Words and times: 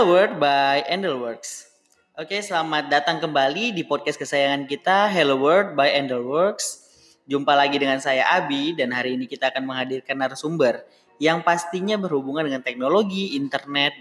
World 0.00 0.40
by 0.40 0.80
Endelworks. 0.88 1.68
Oke, 2.16 2.40
selamat 2.40 2.88
datang 2.88 3.20
kembali 3.20 3.76
di 3.76 3.84
podcast 3.84 4.16
kesayangan 4.16 4.64
kita 4.64 5.12
Hello 5.12 5.36
World 5.36 5.76
by 5.76 5.92
Endelworks. 5.92 6.88
Jumpa 7.28 7.52
lagi 7.52 7.76
dengan 7.76 8.00
saya 8.00 8.24
Abi 8.32 8.72
dan 8.72 8.96
hari 8.96 9.20
ini 9.20 9.28
kita 9.28 9.52
akan 9.52 9.68
menghadirkan 9.68 10.16
narasumber 10.16 10.88
yang 11.20 11.44
pastinya 11.44 12.00
berhubungan 12.00 12.48
dengan 12.48 12.64
teknologi, 12.64 13.36
internet, 13.36 13.92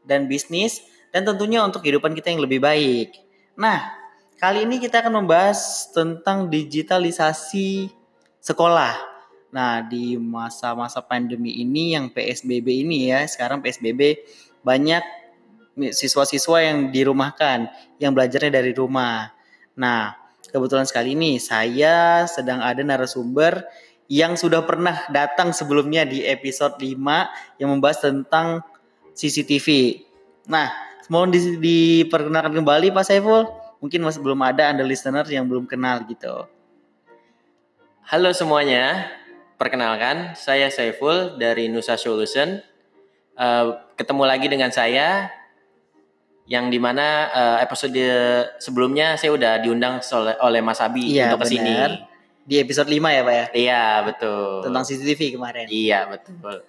dan 0.00 0.32
bisnis 0.32 0.80
dan 1.12 1.28
tentunya 1.28 1.60
untuk 1.60 1.84
kehidupan 1.84 2.16
kita 2.16 2.32
yang 2.32 2.40
lebih 2.40 2.64
baik. 2.64 3.12
Nah, 3.52 3.92
kali 4.40 4.64
ini 4.64 4.80
kita 4.80 5.04
akan 5.04 5.20
membahas 5.20 5.92
tentang 5.92 6.48
digitalisasi 6.48 7.92
sekolah. 8.40 8.96
Nah, 9.52 9.84
di 9.84 10.16
masa-masa 10.16 11.04
pandemi 11.04 11.60
ini 11.60 11.92
yang 11.92 12.08
PSBB 12.08 12.88
ini 12.88 13.12
ya, 13.12 13.28
sekarang 13.28 13.60
PSBB 13.60 14.24
banyak 14.62 15.02
siswa-siswa 15.92 16.58
yang 16.62 16.78
dirumahkan, 16.90 17.70
yang 17.98 18.12
belajarnya 18.12 18.62
dari 18.62 18.72
rumah. 18.74 19.32
Nah, 19.78 20.14
kebetulan 20.50 20.84
sekali 20.84 21.16
ini 21.16 21.40
saya 21.40 22.26
sedang 22.28 22.60
ada 22.60 22.80
narasumber 22.84 23.64
yang 24.12 24.36
sudah 24.36 24.60
pernah 24.68 25.08
datang 25.08 25.56
sebelumnya 25.56 26.04
di 26.04 26.20
episode 26.26 26.76
5 26.76 26.92
yang 27.56 27.68
membahas 27.72 28.04
tentang 28.04 28.60
CCTV. 29.16 29.98
Nah, 30.48 30.68
mohon 31.08 31.32
di, 31.32 31.56
diperkenalkan 31.56 32.52
kembali 32.52 32.92
Pak 32.92 33.04
Saiful. 33.08 33.48
Mungkin 33.80 34.04
masih 34.04 34.22
belum 34.22 34.40
ada 34.44 34.70
Anda 34.70 34.86
listener 34.86 35.26
yang 35.26 35.48
belum 35.48 35.66
kenal 35.66 36.04
gitu. 36.06 36.46
Halo 38.06 38.30
semuanya, 38.36 39.08
perkenalkan 39.56 40.36
saya 40.36 40.68
Saiful 40.68 41.40
dari 41.40 41.72
Nusa 41.72 41.96
Solution 41.96 42.60
uh, 43.36 43.78
ketemu 43.94 44.22
lagi 44.26 44.46
dengan 44.48 44.70
saya 44.72 45.30
yang 46.50 46.68
di 46.68 46.78
mana 46.82 47.30
uh, 47.30 47.58
episode 47.62 48.02
sebelumnya 48.58 49.14
saya 49.14 49.32
udah 49.32 49.52
diundang 49.62 50.02
oleh, 50.02 50.34
oleh 50.42 50.60
Mas 50.60 50.82
Abi 50.82 51.14
iya, 51.14 51.32
untuk 51.32 51.46
ke 51.46 51.54
sini. 51.54 51.72
Di 52.42 52.58
episode 52.58 52.90
5 52.90 52.98
ya 52.98 53.22
Pak 53.22 53.34
ya? 53.34 53.46
Iya 53.54 53.84
betul. 54.02 54.66
Tentang 54.66 54.82
CCTV 54.82 55.38
kemarin. 55.38 55.66
Iya 55.70 56.10
betul. 56.10 56.66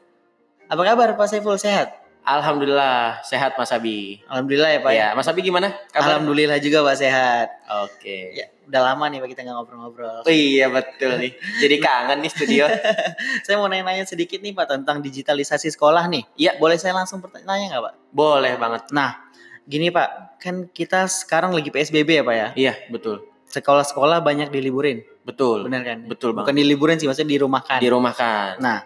Apa 0.69 0.81
kabar 0.86 1.17
Pak 1.17 1.25
Saiful 1.25 1.58
sehat? 1.58 2.03
Alhamdulillah 2.24 3.20
sehat 3.28 3.60
Mas 3.60 3.76
Abi. 3.76 4.24
Alhamdulillah 4.32 4.70
ya 4.72 4.80
Pak. 4.80 4.94
Ya, 4.96 5.08
Mas 5.12 5.28
Abi 5.28 5.44
gimana? 5.44 5.76
Kabar? 5.92 6.18
Alhamdulillah 6.18 6.56
juga 6.64 6.80
Pak 6.88 6.96
sehat. 6.96 7.48
Oke. 7.84 8.00
Okay. 8.00 8.22
Ya, 8.40 8.46
udah 8.64 8.82
lama 8.96 9.12
nih 9.12 9.20
Pak 9.20 9.30
kita 9.36 9.42
nggak 9.44 9.56
ngobrol-ngobrol. 9.60 10.24
Oh, 10.24 10.32
iya 10.32 10.72
betul 10.72 11.20
nih. 11.20 11.36
Jadi 11.60 11.76
kangen 11.84 12.24
nih 12.24 12.32
studio. 12.32 12.64
saya 13.46 13.60
mau 13.60 13.68
nanya-nanya 13.68 14.08
sedikit 14.08 14.40
nih 14.40 14.56
Pak 14.56 14.72
tentang 14.72 15.04
digitalisasi 15.04 15.68
sekolah 15.76 16.08
nih. 16.08 16.24
Iya. 16.40 16.56
Boleh 16.64 16.80
saya 16.80 16.96
langsung 16.96 17.20
bertanya 17.20 17.76
nggak 17.76 17.84
Pak? 17.92 17.94
Boleh 18.16 18.56
banget. 18.56 18.88
Nah, 18.96 19.20
gini 19.68 19.92
Pak, 19.92 20.40
kan 20.40 20.56
kita 20.72 21.12
sekarang 21.12 21.52
lagi 21.52 21.76
PSBB 21.76 22.10
ya 22.20 22.24
Pak 22.24 22.36
ya? 22.36 22.48
Iya 22.56 22.74
betul. 22.88 23.28
Sekolah-sekolah 23.52 24.24
banyak 24.24 24.48
diliburin. 24.48 25.04
Betul. 25.28 25.68
Benar 25.68 25.84
kan? 25.84 26.00
Betul 26.08 26.32
banget. 26.32 26.52
Bukan 26.52 26.56
diliburin 26.56 26.98
sih, 27.00 27.08
maksudnya 27.08 27.36
dirumahkan. 27.36 27.80
Dirumahkan. 27.84 28.64
Nah, 28.64 28.80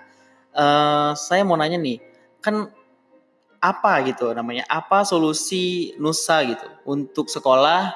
uh, 0.58 1.12
saya 1.14 1.46
mau 1.46 1.58
nanya 1.58 1.78
nih, 1.78 2.02
kan 2.42 2.70
apa 3.58 4.06
gitu 4.06 4.32
namanya 4.38 4.64
apa 4.70 5.02
solusi 5.02 5.96
Nusa 5.98 6.46
gitu 6.46 6.68
untuk 6.86 7.28
sekolah 7.28 7.96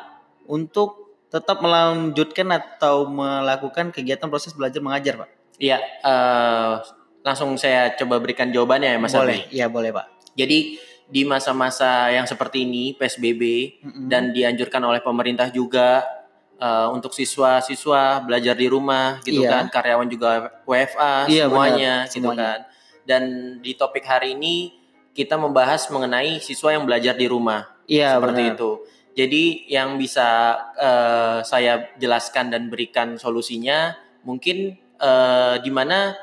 untuk 0.49 1.21
tetap 1.31 1.63
melanjutkan 1.63 2.49
atau 2.51 3.07
melakukan 3.07 3.93
kegiatan 3.95 4.27
proses 4.27 4.51
belajar 4.51 4.83
mengajar 4.83 5.25
pak? 5.25 5.29
Iya 5.61 5.77
uh, 6.03 6.81
langsung 7.21 7.53
saya 7.55 7.93
coba 7.95 8.17
berikan 8.17 8.49
jawabannya 8.49 8.97
ya 8.97 8.99
Mas 8.99 9.13
Boleh, 9.13 9.47
iya 9.53 9.65
boleh 9.69 9.93
pak. 9.93 10.07
Jadi 10.33 10.81
di 11.11 11.21
masa-masa 11.27 12.07
yang 12.07 12.23
seperti 12.23 12.63
ini 12.63 12.95
PSBB 12.95 13.43
mm-hmm. 13.83 14.07
dan 14.07 14.31
dianjurkan 14.31 14.79
oleh 14.79 15.03
pemerintah 15.03 15.51
juga 15.51 16.07
uh, 16.55 16.87
untuk 16.95 17.11
siswa-siswa 17.11 18.23
belajar 18.23 18.55
di 18.55 18.71
rumah 18.71 19.19
gitu 19.27 19.43
iya. 19.43 19.59
kan 19.59 19.65
karyawan 19.67 20.07
juga 20.07 20.61
WFA 20.63 21.27
iya, 21.27 21.51
semuanya 21.51 21.93
benar, 22.07 22.13
gitu 22.15 22.17
semuanya. 22.31 22.39
kan 22.39 22.59
dan 23.03 23.23
di 23.59 23.71
topik 23.75 24.07
hari 24.07 24.39
ini 24.39 24.80
kita 25.11 25.35
membahas 25.35 25.87
mengenai 25.91 26.39
siswa 26.39 26.75
yang 26.75 26.87
belajar 26.87 27.15
di 27.15 27.27
rumah. 27.27 27.67
Iya, 27.87 28.17
seperti 28.19 28.43
benar. 28.47 28.55
itu. 28.55 28.71
Jadi 29.11 29.43
yang 29.67 29.99
bisa 29.99 30.55
uh, 30.79 31.43
saya 31.43 31.91
jelaskan 31.99 32.47
dan 32.47 32.71
berikan 32.71 33.19
solusinya 33.19 33.91
mungkin 34.23 34.79
uh, 35.03 35.59
di 35.59 35.67
mana 35.67 36.15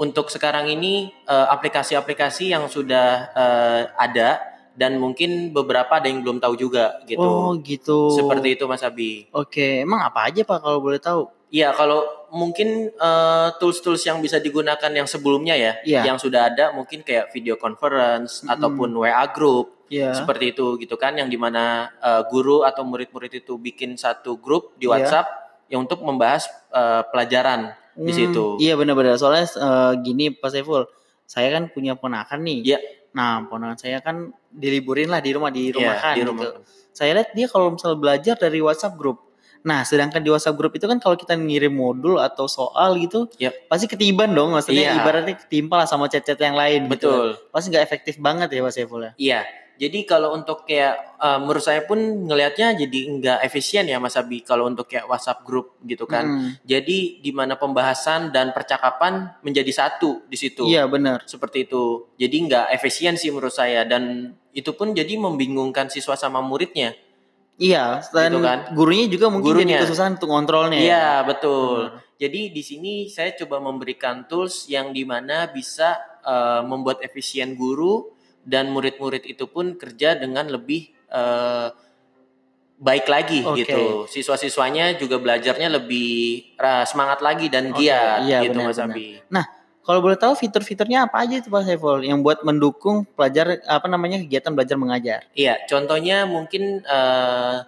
untuk 0.00 0.32
sekarang 0.32 0.72
ini 0.72 1.12
aplikasi 1.28 1.92
aplikasi-aplikasi 1.92 2.56
yang 2.56 2.64
sudah 2.72 3.28
uh, 3.36 3.82
ada 4.00 4.40
dan 4.72 4.96
mungkin 4.96 5.52
beberapa 5.52 6.00
ada 6.00 6.08
yang 6.08 6.24
belum 6.24 6.40
tahu 6.40 6.56
juga 6.56 7.04
gitu. 7.04 7.20
Oh, 7.20 7.52
gitu. 7.60 8.08
Seperti 8.16 8.56
itu 8.56 8.64
Mas 8.64 8.80
Abi. 8.80 9.28
Oke, 9.28 9.84
emang 9.84 10.00
apa 10.00 10.32
aja 10.32 10.40
Pak 10.40 10.64
kalau 10.64 10.80
boleh 10.80 10.96
tahu? 10.96 11.28
Iya, 11.50 11.74
kalau 11.74 12.06
mungkin 12.30 12.94
uh, 12.94 13.50
tools-tools 13.58 14.06
yang 14.06 14.22
bisa 14.22 14.38
digunakan 14.38 14.86
yang 14.86 15.10
sebelumnya 15.10 15.58
ya, 15.58 15.72
yeah. 15.82 16.06
yang 16.06 16.14
sudah 16.14 16.46
ada 16.46 16.70
mungkin 16.70 17.02
kayak 17.02 17.34
video 17.34 17.58
conference 17.58 18.46
mm. 18.46 18.54
ataupun 18.54 18.94
WA 18.94 19.26
group, 19.34 19.90
yeah. 19.90 20.14
seperti 20.14 20.54
itu 20.54 20.78
gitu 20.78 20.94
kan, 20.94 21.18
yang 21.18 21.26
di 21.26 21.34
mana 21.34 21.90
uh, 21.98 22.22
guru 22.30 22.62
atau 22.62 22.86
murid-murid 22.86 23.42
itu 23.42 23.58
bikin 23.58 23.98
satu 23.98 24.38
grup 24.38 24.78
di 24.78 24.86
iya. 24.86 24.94
WhatsApp 24.94 25.26
yeah. 25.26 25.74
yang 25.74 25.90
untuk 25.90 26.06
membahas 26.06 26.46
uh, 26.70 27.02
pelajaran 27.10 27.74
mm, 27.98 28.06
di 28.06 28.12
situ. 28.14 28.44
Iya 28.62 28.78
benar-benar, 28.78 29.18
soalnya 29.18 29.50
uh, 29.58 29.92
gini 29.98 30.30
Pak 30.30 30.54
Saiful, 30.54 30.86
saya 31.26 31.50
kan 31.50 31.66
punya 31.74 31.98
ponakan 31.98 32.46
nih. 32.46 32.58
Iya. 32.62 32.72
Yeah. 32.78 32.82
Nah 33.10 33.42
ponakan 33.50 33.74
saya 33.74 33.98
kan 33.98 34.30
diliburin 34.54 35.10
lah 35.10 35.18
di 35.18 35.34
rumah 35.34 35.50
di 35.50 35.74
rumah 35.74 35.98
yeah, 35.98 36.02
kan. 36.02 36.14
Di 36.14 36.22
rumah. 36.22 36.46
Gitu. 36.46 36.62
Saya 36.94 37.10
lihat 37.18 37.34
dia 37.34 37.50
kalau 37.50 37.74
misalnya 37.74 37.98
belajar 37.98 38.34
dari 38.38 38.62
WhatsApp 38.62 38.94
grup 38.94 39.29
Nah, 39.60 39.84
sedangkan 39.84 40.24
di 40.24 40.32
WhatsApp 40.32 40.56
grup 40.56 40.72
itu 40.72 40.88
kan 40.88 40.96
kalau 40.96 41.16
kita 41.16 41.36
ngirim 41.36 41.72
modul 41.72 42.16
atau 42.16 42.48
soal 42.48 42.96
gitu, 42.96 43.28
yep. 43.36 43.68
pasti 43.68 43.84
ketiban 43.84 44.32
dong. 44.32 44.56
Maksudnya 44.56 44.96
yeah. 44.96 44.98
ibaratnya 45.00 45.36
ketimpa 45.36 45.84
lah 45.84 45.88
sama 45.88 46.08
chat-chat 46.08 46.40
yang 46.40 46.56
lain. 46.56 46.88
Gitu 46.88 46.92
Betul. 46.96 47.26
Gitu. 47.36 47.52
Pasti 47.52 47.66
nggak 47.72 47.84
efektif 47.84 48.14
banget 48.16 48.48
ya 48.48 48.60
Mas 48.64 48.74
Saiful 48.76 49.02
ya. 49.04 49.12
Iya. 49.20 49.40
Jadi 49.80 50.04
kalau 50.04 50.36
untuk 50.36 50.68
kayak 50.68 51.16
uh, 51.16 51.40
menurut 51.40 51.64
saya 51.64 51.88
pun 51.88 51.96
ngelihatnya 51.96 52.76
jadi 52.84 52.98
nggak 53.16 53.38
efisien 53.48 53.88
ya 53.88 53.96
Mas 53.96 54.12
Abi 54.12 54.44
kalau 54.44 54.68
untuk 54.68 54.84
kayak 54.84 55.08
WhatsApp 55.08 55.40
grup 55.40 55.80
gitu 55.88 56.04
kan. 56.04 56.28
Hmm. 56.28 56.50
Jadi 56.68 57.24
di 57.24 57.32
mana 57.32 57.56
pembahasan 57.56 58.28
dan 58.28 58.52
percakapan 58.52 59.40
menjadi 59.40 59.72
satu 59.72 60.28
di 60.28 60.36
situ. 60.36 60.68
Iya 60.68 60.84
benar. 60.84 61.24
Seperti 61.24 61.64
itu. 61.64 62.12
Jadi 62.20 62.36
nggak 62.44 62.76
efisien 62.76 63.16
sih 63.16 63.32
menurut 63.32 63.56
saya 63.56 63.88
dan 63.88 64.36
itu 64.52 64.68
pun 64.76 64.92
jadi 64.92 65.16
membingungkan 65.16 65.88
siswa 65.88 66.12
sama 66.12 66.44
muridnya 66.44 66.92
Iya, 67.60 68.00
dan 68.08 68.32
gitu 68.32 68.40
kan? 68.40 68.58
gurunya 68.72 69.04
juga 69.12 69.26
mungkin 69.28 69.52
gurunya. 69.52 69.76
jadi 69.76 69.84
kesusahan 69.84 70.16
untuk 70.16 70.32
ngontrolnya. 70.32 70.80
Ya. 70.80 70.84
Iya, 70.88 71.08
betul. 71.28 71.92
Hmm. 71.92 72.00
Jadi 72.16 72.40
di 72.56 72.62
sini 72.64 72.92
saya 73.12 73.36
coba 73.36 73.60
memberikan 73.60 74.24
tools 74.24 74.64
yang 74.72 74.96
di 74.96 75.04
mana 75.04 75.44
bisa 75.52 76.00
uh, 76.24 76.64
membuat 76.64 77.04
efisien 77.04 77.52
guru 77.56 78.16
dan 78.44 78.72
murid-murid 78.72 79.28
itu 79.28 79.44
pun 79.44 79.76
kerja 79.76 80.16
dengan 80.16 80.48
lebih 80.48 80.88
uh, 81.12 81.68
baik 82.80 83.06
lagi 83.12 83.44
okay. 83.44 83.68
gitu. 83.68 84.08
Siswa-siswanya 84.08 84.96
juga 84.96 85.20
belajarnya 85.20 85.68
lebih 85.68 86.56
uh, 86.56 86.88
semangat 86.88 87.20
lagi 87.20 87.52
dan 87.52 87.76
okay. 87.76 87.92
giat 87.92 88.20
iya, 88.24 88.40
gitu 88.40 88.56
benar, 88.56 88.72
Mas 88.72 88.80
Abi. 88.80 89.20
Nah, 89.28 89.44
kalau 89.80 90.04
boleh 90.04 90.18
tahu 90.20 90.36
fitur-fiturnya 90.36 91.08
apa 91.08 91.24
aja 91.24 91.40
itu 91.40 91.48
Pak 91.48 91.64
Saiful 91.64 92.04
yang 92.04 92.20
buat 92.20 92.44
mendukung 92.44 93.08
pelajar 93.16 93.64
apa 93.64 93.88
namanya 93.88 94.20
kegiatan 94.20 94.52
belajar 94.52 94.76
mengajar? 94.76 95.20
Iya, 95.32 95.64
contohnya 95.64 96.28
mungkin 96.28 96.84
uh, 96.84 97.64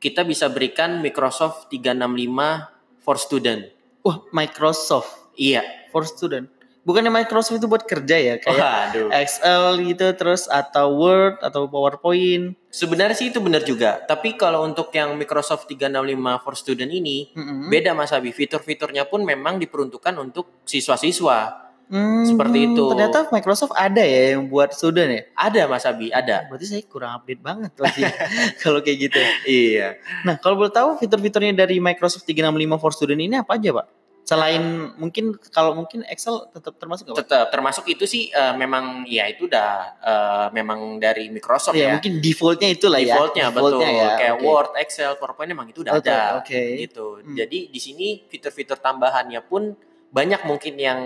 kita 0.00 0.24
bisa 0.24 0.48
berikan 0.48 1.04
Microsoft 1.04 1.68
365 1.68 3.04
for 3.04 3.16
student. 3.20 3.68
Wah, 4.00 4.24
Microsoft. 4.32 5.32
Iya, 5.36 5.64
for 5.92 6.08
student. 6.08 6.48
Bukannya 6.84 7.08
Microsoft 7.08 7.56
itu 7.56 7.64
buat 7.64 7.88
kerja 7.88 8.16
ya 8.20 8.34
kayak 8.36 8.60
Waduh. 8.60 9.08
Excel 9.08 9.64
gitu 9.88 10.06
terus 10.12 10.44
atau 10.52 10.92
Word 10.92 11.40
atau 11.40 11.64
PowerPoint. 11.64 12.52
Sebenarnya 12.68 13.16
sih 13.16 13.32
itu 13.32 13.40
benar 13.40 13.64
juga. 13.64 14.04
Tapi 14.04 14.36
kalau 14.36 14.68
untuk 14.68 14.92
yang 14.92 15.16
Microsoft 15.16 15.64
365 15.64 16.44
for 16.44 16.54
Student 16.54 16.92
ini 16.92 17.32
mm-hmm. 17.32 17.72
beda 17.72 17.96
Mas 17.96 18.12
Abi. 18.12 18.36
Fitur-fiturnya 18.36 19.08
pun 19.08 19.24
memang 19.24 19.56
diperuntukkan 19.56 20.12
untuk 20.20 20.60
siswa-siswa. 20.68 21.64
Hmm, 21.84 22.24
Seperti 22.24 22.72
itu. 22.72 22.84
Ternyata 22.96 23.28
Microsoft 23.28 23.76
ada 23.76 24.00
ya 24.00 24.36
yang 24.36 24.48
buat 24.48 24.72
student 24.72 25.08
ya? 25.08 25.22
Ada 25.36 25.60
Mas 25.68 25.84
Abi, 25.84 26.08
ada. 26.08 26.48
Berarti 26.48 26.64
saya 26.64 26.82
kurang 26.88 27.12
update 27.20 27.44
banget 27.44 27.72
lagi 27.76 28.02
kalau 28.64 28.80
kayak 28.80 28.98
gitu. 29.08 29.20
iya. 29.44 30.00
Nah, 30.24 30.40
kalau 30.40 30.56
boleh 30.56 30.72
tahu 30.72 30.96
fitur-fiturnya 30.96 31.52
dari 31.52 31.80
Microsoft 31.84 32.24
365 32.24 32.80
for 32.80 32.92
Student 32.96 33.20
ini 33.20 33.36
apa 33.36 33.60
aja, 33.60 33.70
Pak? 33.76 34.03
Selain 34.24 34.88
mungkin 34.96 35.36
kalau 35.52 35.76
mungkin 35.76 36.00
Excel 36.08 36.48
tetap 36.48 36.80
termasuk 36.80 37.12
gak? 37.12 37.28
Tetap 37.28 37.52
termasuk 37.52 37.84
itu 37.92 38.08
sih 38.08 38.32
uh, 38.32 38.56
memang 38.56 39.04
ya 39.04 39.28
itu 39.28 39.44
udah 39.44 39.70
uh, 40.00 40.46
memang 40.48 40.96
dari 40.96 41.28
Microsoft 41.28 41.76
ya. 41.76 41.92
ya. 41.92 42.00
Mungkin 42.00 42.24
defaultnya 42.24 42.72
itulah 42.72 43.04
defaultnya, 43.04 43.44
ya. 43.44 43.48
Defaultnya 43.52 43.84
betul. 43.84 44.00
Ya, 44.00 44.08
Kayak 44.16 44.34
okay. 44.40 44.46
Word, 44.48 44.70
Excel, 44.80 45.12
PowerPoint 45.20 45.50
memang 45.52 45.66
itu 45.68 45.84
udah 45.84 45.92
okay, 46.00 46.08
ada. 46.08 46.20
Okay. 46.40 46.68
Gitu. 46.88 47.06
Hmm. 47.20 47.36
Jadi 47.36 47.58
di 47.68 47.80
sini 47.84 48.06
fitur-fitur 48.24 48.80
tambahannya 48.80 49.44
pun 49.44 49.76
banyak 50.08 50.40
mungkin 50.48 50.74
yang 50.80 51.00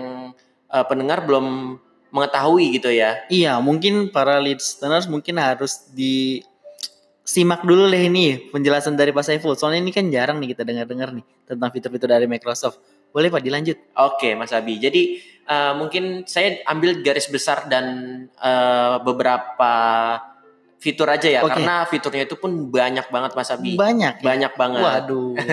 uh, 0.71 0.85
pendengar 0.87 1.27
belum 1.27 1.75
mengetahui 2.15 2.79
gitu 2.79 2.89
ya. 2.89 3.19
Iya, 3.27 3.59
mungkin 3.59 4.15
para 4.15 4.39
listeners 4.39 5.11
mungkin 5.11 5.37
harus 5.37 5.91
di 5.91 6.41
simak 7.21 7.61
dulu 7.61 7.85
deh 7.93 8.09
ini 8.09 8.49
penjelasan 8.49 8.97
dari 8.97 9.13
Pak 9.13 9.21
Saiful. 9.21 9.53
Soalnya 9.53 9.85
ini 9.85 9.91
kan 9.93 10.09
jarang 10.09 10.41
nih 10.41 10.57
kita 10.57 10.65
dengar-dengar 10.65 11.13
nih 11.13 11.25
tentang 11.45 11.69
fitur-fitur 11.69 12.09
dari 12.09 12.25
Microsoft. 12.25 12.81
Boleh 13.09 13.29
Pak 13.33 13.41
dilanjut? 13.41 13.77
Oke, 13.97 14.37
Mas 14.37 14.53
Abi. 14.53 14.77
Jadi 14.77 15.17
uh, 15.49 15.73
mungkin 15.73 16.29
saya 16.29 16.61
ambil 16.69 17.01
garis 17.01 17.25
besar 17.27 17.65
dan 17.65 17.85
uh, 18.37 19.01
beberapa 19.01 19.73
fitur 20.79 21.11
aja 21.11 21.27
ya, 21.27 21.41
Oke. 21.43 21.59
karena 21.59 21.83
fiturnya 21.83 22.23
itu 22.23 22.39
pun 22.39 22.71
banyak 22.71 23.11
banget 23.11 23.31
Mas 23.35 23.51
Abi. 23.51 23.75
Banyak. 23.75 24.23
ya? 24.23 24.23
Banyak 24.23 24.53
banget. 24.55 24.83
Waduh. 24.83 25.35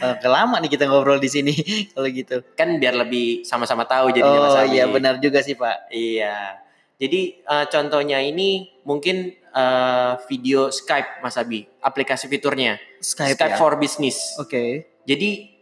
Eh, 0.00 0.16
kelama 0.24 0.56
nih 0.64 0.72
kita 0.72 0.88
ngobrol 0.88 1.20
di 1.20 1.28
sini 1.28 1.52
kalau 1.92 2.08
gitu. 2.08 2.40
Kan 2.56 2.80
biar 2.80 2.96
lebih 2.96 3.44
sama-sama 3.44 3.84
tahu 3.84 4.08
jadinya 4.08 4.48
Mas 4.48 4.56
oh 4.56 4.64
Abi. 4.64 4.80
iya 4.80 4.84
benar 4.88 5.20
juga 5.20 5.44
sih 5.44 5.52
Pak. 5.52 5.92
Iya. 5.92 6.56
Jadi 6.96 7.44
uh, 7.44 7.68
contohnya 7.68 8.24
ini 8.24 8.80
mungkin 8.88 9.36
uh, 9.52 10.16
video 10.24 10.72
Skype 10.72 11.20
Mas 11.20 11.36
Abi, 11.36 11.68
aplikasi 11.84 12.32
fiturnya. 12.32 12.80
Skype, 13.04 13.36
Skype 13.36 13.56
ya? 13.56 13.60
for 13.60 13.76
Business. 13.76 14.40
Oke. 14.40 14.88
Jadi 15.04 15.59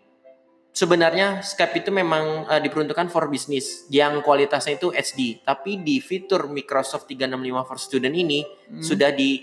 sebenarnya 0.79 1.43
Skype 1.43 1.83
itu 1.83 1.91
memang 1.91 2.47
uh, 2.47 2.61
diperuntukkan 2.63 3.11
for 3.11 3.27
business 3.27 3.83
yang 3.91 4.23
kualitasnya 4.23 4.79
itu 4.79 4.95
HD, 4.95 5.43
tapi 5.43 5.83
di 5.83 5.99
fitur 5.99 6.47
Microsoft 6.47 7.11
365 7.11 7.67
for 7.67 7.79
Student 7.79 8.15
ini 8.15 8.41
Hmm. 8.71 8.85
sudah 8.85 9.11
di 9.11 9.43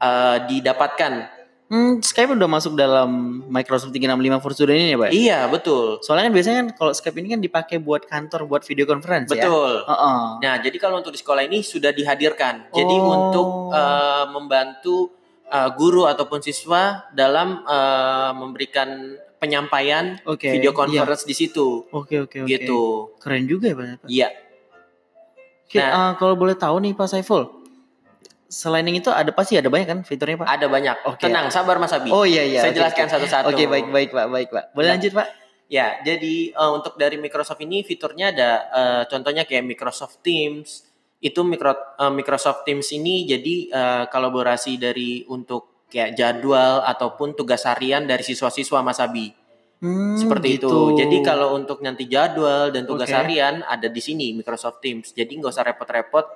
uh, 0.00 0.40
didapatkan. 0.48 1.36
Hmm, 1.70 2.02
Skype 2.02 2.34
udah 2.34 2.50
masuk 2.50 2.74
dalam 2.74 3.10
Microsoft 3.46 3.94
365 3.94 4.42
for 4.42 4.50
Student 4.50 4.74
ini 4.74 4.90
ya 4.90 4.98
Pak? 4.98 5.10
Iya, 5.14 5.38
betul. 5.46 6.02
Soalnya 6.02 6.26
kan 6.26 6.34
biasanya 6.34 6.56
kan 6.58 6.68
kalau 6.74 6.90
Skype 6.90 7.14
ini 7.14 7.28
kan 7.30 7.40
dipakai 7.40 7.78
buat 7.78 8.02
kantor, 8.06 8.50
buat 8.50 8.66
video 8.66 8.90
conference 8.90 9.30
ya. 9.30 9.46
Betul. 9.46 9.86
Heeh. 9.86 10.20
Nah, 10.42 10.54
jadi 10.58 10.76
kalau 10.82 10.98
untuk 10.98 11.14
di 11.14 11.20
sekolah 11.22 11.46
ini 11.46 11.62
sudah 11.62 11.94
dihadirkan. 11.94 12.74
Jadi 12.74 12.96
Oh. 12.98 13.06
untuk 13.14 13.48
uh, 13.70 14.26
membantu 14.34 15.14
uh, 15.46 15.70
guru 15.70 16.10
ataupun 16.10 16.42
siswa 16.42 17.06
dalam 17.14 17.62
uh, 17.62 18.34
memberikan 18.34 19.14
penyampaian 19.40 20.20
Oke. 20.28 20.52
video 20.52 20.70
iya. 20.70 20.76
conference 20.76 21.24
di 21.24 21.32
situ. 21.32 21.88
Oke 21.90 22.20
oke 22.20 22.44
oke. 22.44 22.50
Gitu. 22.52 22.80
Keren 23.16 23.44
juga 23.48 23.72
ya 23.72 23.74
Pak. 23.74 23.86
Iya. 24.06 24.28
Nah. 25.80 25.88
eh, 25.88 26.12
kalau 26.20 26.34
boleh 26.36 26.54
tahu 26.54 26.76
nih 26.84 26.92
Pak 26.92 27.08
Saiful, 27.08 27.48
selain 28.50 28.84
yang 28.84 28.98
itu 29.00 29.08
ada 29.08 29.30
pasti 29.32 29.56
ada 29.56 29.72
banyak 29.72 29.88
kan 29.88 29.98
fiturnya 30.04 30.44
Pak? 30.44 30.46
Ada 30.46 30.66
banyak. 30.68 30.96
Oke. 31.08 31.24
Tenang, 31.24 31.48
sabar 31.48 31.80
Mas 31.80 31.94
Abi. 31.96 32.12
Oh 32.12 32.28
iya 32.28 32.44
iya. 32.44 32.60
Saya 32.60 32.76
oke, 32.76 32.78
jelaskan 32.84 33.06
satu-satu. 33.08 33.48
Oke 33.48 33.64
baik 33.64 33.88
baik 33.88 34.10
Pak 34.12 34.26
baik 34.28 34.48
Pak. 34.52 34.64
Boleh 34.76 34.92
Nah. 34.92 34.94
lanjut 35.00 35.12
Pak? 35.16 35.28
Ya, 35.70 36.02
jadi 36.02 36.50
uh, 36.58 36.82
untuk 36.82 36.98
dari 36.98 37.14
Microsoft 37.14 37.62
ini 37.62 37.86
fiturnya 37.86 38.34
ada 38.34 38.50
uh, 38.74 39.02
contohnya 39.06 39.46
kayak 39.46 39.62
Microsoft 39.62 40.18
Teams. 40.20 40.82
Itu 41.22 41.46
micro, 41.46 41.70
uh, 41.76 42.10
Microsoft 42.10 42.66
Teams 42.66 42.90
ini 42.90 43.22
jadi 43.22 43.54
uh, 43.70 44.04
kolaborasi 44.10 44.82
dari 44.82 45.22
untuk 45.30 45.79
kayak 45.90 46.14
jadwal 46.14 46.80
ataupun 46.80 47.34
tugas 47.34 47.66
harian 47.66 48.02
dari 48.02 48.22
siswa-siswa 48.22 48.78
Mas 48.80 48.96
Abi. 48.96 49.34
Hmm, 49.80 50.14
Seperti 50.14 50.54
gitu. 50.54 50.68
itu. 50.92 51.02
Jadi 51.02 51.16
kalau 51.20 51.52
untuk 51.52 51.80
nanti 51.80 52.04
jadwal 52.04 52.68
dan 52.68 52.84
tugas 52.84 53.08
Oke. 53.08 53.16
harian 53.16 53.60
ada 53.62 53.86
di 53.86 53.98
sini 53.98 54.30
Microsoft 54.30 54.78
Teams. 54.78 55.10
Jadi 55.10 55.34
nggak 55.34 55.50
usah 55.50 55.64
repot-repot 55.64 56.26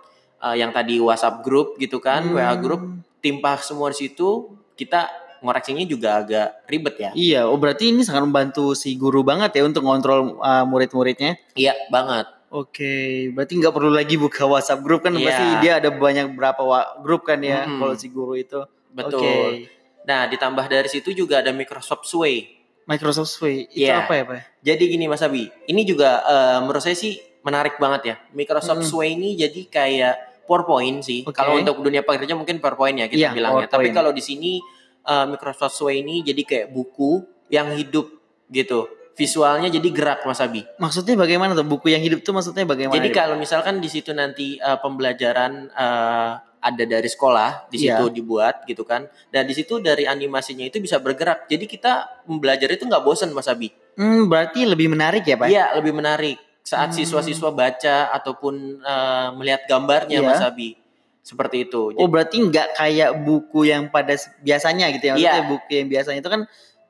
uh, 0.40 0.52
yang 0.52 0.68
tadi 0.70 0.96
WhatsApp 0.96 1.40
group 1.40 1.76
gitu 1.76 1.96
kan, 1.98 2.24
Hmm, 2.24 2.34
WA 2.34 2.56
group 2.56 2.82
timpah 3.20 3.56
semua 3.58 3.88
di 3.88 4.02
situ. 4.02 4.48
Kita 4.72 5.06
ngoreksinya 5.38 5.84
juga 5.84 6.18
agak 6.18 6.64
ribet 6.64 6.94
ya. 6.96 7.10
Iya, 7.12 7.40
oh 7.44 7.54
berarti 7.54 7.92
ini 7.92 8.00
sangat 8.00 8.24
membantu 8.24 8.72
si 8.72 8.96
guru 8.96 9.20
banget 9.20 9.52
ya 9.52 9.62
untuk 9.62 9.84
ngontrol 9.84 10.40
uh, 10.40 10.64
murid-muridnya. 10.64 11.36
Iya 11.52 11.76
banget. 11.88 12.32
Oke, 12.48 13.28
berarti 13.28 13.58
nggak 13.58 13.74
perlu 13.74 13.90
lagi 13.90 14.14
buka 14.14 14.46
WhatsApp 14.46 14.80
grup 14.80 15.02
kan? 15.02 15.12
Iya. 15.12 15.26
Pasti 15.26 15.44
dia 15.60 15.72
ada 15.76 15.90
banyak 15.90 16.32
berapa 16.32 16.62
wa- 16.62 16.96
grup 16.98 17.26
kan 17.26 17.38
ya 17.38 17.66
Mm-mm. 17.66 17.76
kalau 17.76 17.92
si 17.92 18.08
guru 18.08 18.32
itu. 18.34 18.62
Betul. 18.94 19.20
Oke. 19.20 19.68
Nah, 20.04 20.24
ditambah 20.24 20.64
dari 20.64 20.86
situ 20.86 21.10
juga 21.10 21.40
ada 21.40 21.50
Microsoft 21.50 22.06
Sway. 22.06 22.46
Microsoft 22.84 23.32
Sway 23.32 23.64
itu 23.66 23.88
Iya. 23.88 24.04
apa 24.04 24.12
ya 24.14 24.22
Pak? 24.24 24.40
Jadi 24.60 24.82
gini 24.86 25.04
Mas 25.04 25.20
Abi, 25.20 25.48
ini 25.66 25.82
juga 25.82 26.20
eh, 26.22 26.58
menurut 26.60 26.78
saya 26.78 26.94
sih 26.94 27.16
menarik 27.40 27.76
banget 27.76 28.02
ya. 28.04 28.16
Microsoft 28.32 28.84
Mm. 28.84 28.88
Sway 28.88 29.08
ini 29.12 29.34
jadi 29.34 29.60
kayak 29.66 30.14
PowerPoint 30.44 31.00
sih. 31.00 31.24
Oke. 31.24 31.32
Kalau 31.32 31.56
untuk 31.56 31.80
dunia 31.80 32.04
pekerja 32.04 32.32
mungkin 32.32 32.60
PowerPoint 32.60 32.94
ya 32.94 33.08
kita 33.08 33.18
Iya, 33.18 33.30
bilangnya. 33.32 33.64
Tapi 33.66 33.88
PowerPoint. 33.88 33.96
kalau 33.96 34.10
di 34.12 34.20
sini 34.20 34.60
eh, 35.02 35.26
Microsoft 35.26 35.74
Sway 35.74 36.00
ini 36.00 36.20
jadi 36.20 36.42
kayak 36.44 36.66
buku 36.70 37.24
yang 37.48 37.72
hidup 37.72 38.08
gitu. 38.48 38.84
Visualnya 39.14 39.70
jadi 39.70 39.88
gerak 39.88 40.24
Mas 40.24 40.42
Abi. 40.42 40.66
Maksudnya 40.76 41.14
bagaimana 41.14 41.54
tuh 41.54 41.64
buku 41.64 41.88
yang 41.88 42.02
hidup 42.02 42.20
tuh 42.20 42.32
maksudnya 42.32 42.66
bagaimana? 42.66 42.98
Jadi 42.98 43.08
Pak? 43.08 43.16
kalau 43.16 43.36
misalkan 43.36 43.78
di 43.78 43.88
situ 43.88 44.12
nanti 44.12 44.56
eh, 44.56 44.78
pembelajaran 44.78 45.52
eh, 45.70 46.30
ada 46.64 46.80
dari 46.82 47.04
sekolah 47.04 47.68
di 47.68 47.76
Iya. 47.78 48.00
situ 48.00 48.04
dibuat 48.14 48.64
gitu 48.64 48.82
kan. 48.82 49.04
Dan 49.28 49.44
di 49.44 49.52
situ 49.52 49.78
dari 49.78 50.08
animasinya 50.08 50.64
itu 50.64 50.80
bisa 50.80 50.96
bergerak. 50.96 51.44
Jadi 51.44 51.68
kita 51.68 52.24
belajar 52.24 52.66
itu 52.66 52.82
nggak 52.82 53.04
bosan 53.04 53.30
Mas 53.30 53.44
Abi. 53.44 53.68
Hmm, 53.94 54.26
berarti 54.26 54.64
lebih 54.64 54.88
menarik 54.88 55.22
ya 55.22 55.36
Pak? 55.36 55.46
Iya, 55.46 55.76
lebih 55.76 55.92
menarik 55.92 56.40
saat 56.60 56.90
Hmm. 56.90 56.96
siswa-siswa 56.96 57.52
baca 57.52 58.08
ataupun 58.10 58.80
eh, 58.80 59.28
melihat 59.36 59.68
gambarnya 59.68 60.18
Iya. 60.18 60.26
Mas 60.26 60.40
Abi. 60.40 60.80
Seperti 61.20 61.64
itu. 61.64 61.92
Oh 61.94 62.04
berarti 62.04 62.36
nggak 62.38 62.74
kayak 62.74 63.10
buku 63.20 63.64
yang 63.64 63.88
pada 63.88 64.12
biasanya 64.40 64.88
gitu 64.90 65.04
ya? 65.06 65.12
Maksudnya 65.14 65.36
Iya. 65.38 65.48
buku 65.48 65.70
yang 65.70 65.88
biasanya 65.88 66.20
itu 66.20 66.28
kan 66.28 66.42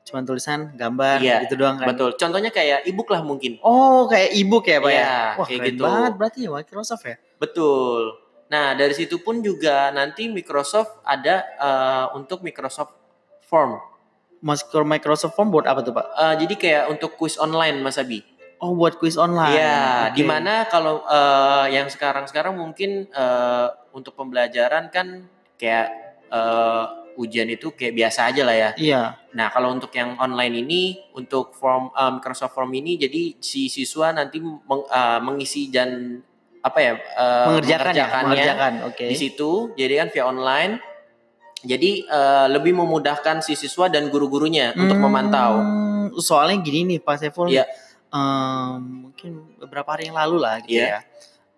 cuma 0.05 0.19
tulisan, 0.21 0.69
gambar, 0.73 1.17
Iya, 1.17 1.41
gitu 1.43 1.55
doang 1.57 1.75
kan? 1.75 1.87
Betul. 1.89 2.13
Contohnya 2.13 2.47
kayak 2.49 2.83
ebook 2.83 3.09
lah 3.09 3.19
mungkin. 3.21 3.57
Oh 3.59 4.05
kayak 4.05 4.31
ebook 4.33 4.63
ya 4.65 4.77
Pak 4.77 4.87
Iya, 4.87 4.99
ya? 4.99 5.07
Wah 5.33 5.45
kayak 5.45 5.59
keren 5.59 5.71
gitu. 5.71 5.83
banget 5.83 6.13
berarti 6.15 6.39
ya 6.41 6.49
Microsoft 6.51 7.03
ya? 7.03 7.15
Betul. 7.35 8.01
Nah, 8.45 8.77
dari 8.77 8.93
situ 8.93 9.21
pun 9.25 9.41
juga 9.41 9.89
nanti 9.89 10.29
Microsoft 10.29 11.01
ada 11.01 11.45
eh, 11.57 12.05
untuk 12.17 12.45
Microsoft 12.45 12.93
Form. 13.45 13.81
Masker 14.45 14.85
Microsoft 14.85 15.33
Form 15.33 15.49
buat 15.49 15.65
apa 15.65 15.81
tuh 15.81 15.93
Pak? 15.97 16.05
Eh, 16.13 16.35
jadi 16.45 16.53
kayak 16.53 16.83
untuk 16.93 17.17
quiz 17.17 17.41
online 17.41 17.81
Mas 17.81 17.97
Abi. 17.97 18.21
Oh 18.61 18.71
buat 18.77 18.95
quiz 19.01 19.17
online. 19.17 19.57
Iya, 19.57 19.81
Oke. 20.09 20.21
di 20.21 20.23
mana 20.23 20.69
kalau 20.69 21.01
eh, 21.03 21.65
yang 21.73 21.89
sekarang-sekarang 21.89 22.53
mungkin 22.53 23.09
eh, 23.09 23.67
untuk 23.91 24.13
pembelajaran 24.13 24.93
kan 24.93 25.25
kayak 25.57 25.87
eh, 26.29 26.85
ujian 27.15 27.47
itu 27.47 27.71
kayak 27.73 27.95
biasa 27.95 28.31
aja 28.31 28.41
lah 28.45 28.55
ya. 28.55 28.69
Iya. 28.77 29.01
Nah, 29.35 29.47
kalau 29.51 29.71
untuk 29.71 29.91
yang 29.95 30.19
online 30.19 30.63
ini, 30.63 30.99
untuk 31.17 31.55
form 31.57 31.89
eh, 31.91 32.11
Microsoft 32.13 32.53
Form 32.53 32.71
ini, 32.77 32.95
jadi 32.95 33.35
si 33.41 33.67
siswa 33.67 34.13
nanti 34.13 34.37
meng- 34.39 34.87
eh, 34.87 35.19
mengisi 35.19 35.67
dan 35.73 36.21
apa 36.65 36.77
ya 36.79 36.93
eh, 36.97 37.45
mengerjakan 37.47 37.93
ya, 37.93 38.05
mengerjakannya 38.05 38.25
mengerjakan. 38.25 38.73
Oke. 38.89 39.05
di 39.05 39.15
situ. 39.15 39.51
Jadi 39.73 39.93
kan 39.95 40.07
via 40.09 40.25
online. 40.25 40.73
Jadi 41.61 41.91
eh, 42.03 42.47
lebih 42.47 42.73
memudahkan 42.75 43.39
si 43.39 43.53
siswa 43.53 43.85
dan 43.87 44.09
guru-gurunya 44.09 44.73
untuk 44.73 44.97
memantau. 44.97 45.61
Hmm, 45.61 46.05
Soalnya 46.15 46.57
gini 46.59 46.85
nih 46.87 46.99
Pak 46.99 47.15
Saiful, 47.17 47.49
Iya. 47.49 47.65
em, 48.07 48.77
mungkin 49.03 49.31
beberapa 49.57 49.91
hari 49.91 50.07
yang 50.07 50.15
lalu 50.15 50.37
lah 50.39 50.57
gitu 50.59 50.77
Iya. 50.77 50.87
ya. 50.87 50.99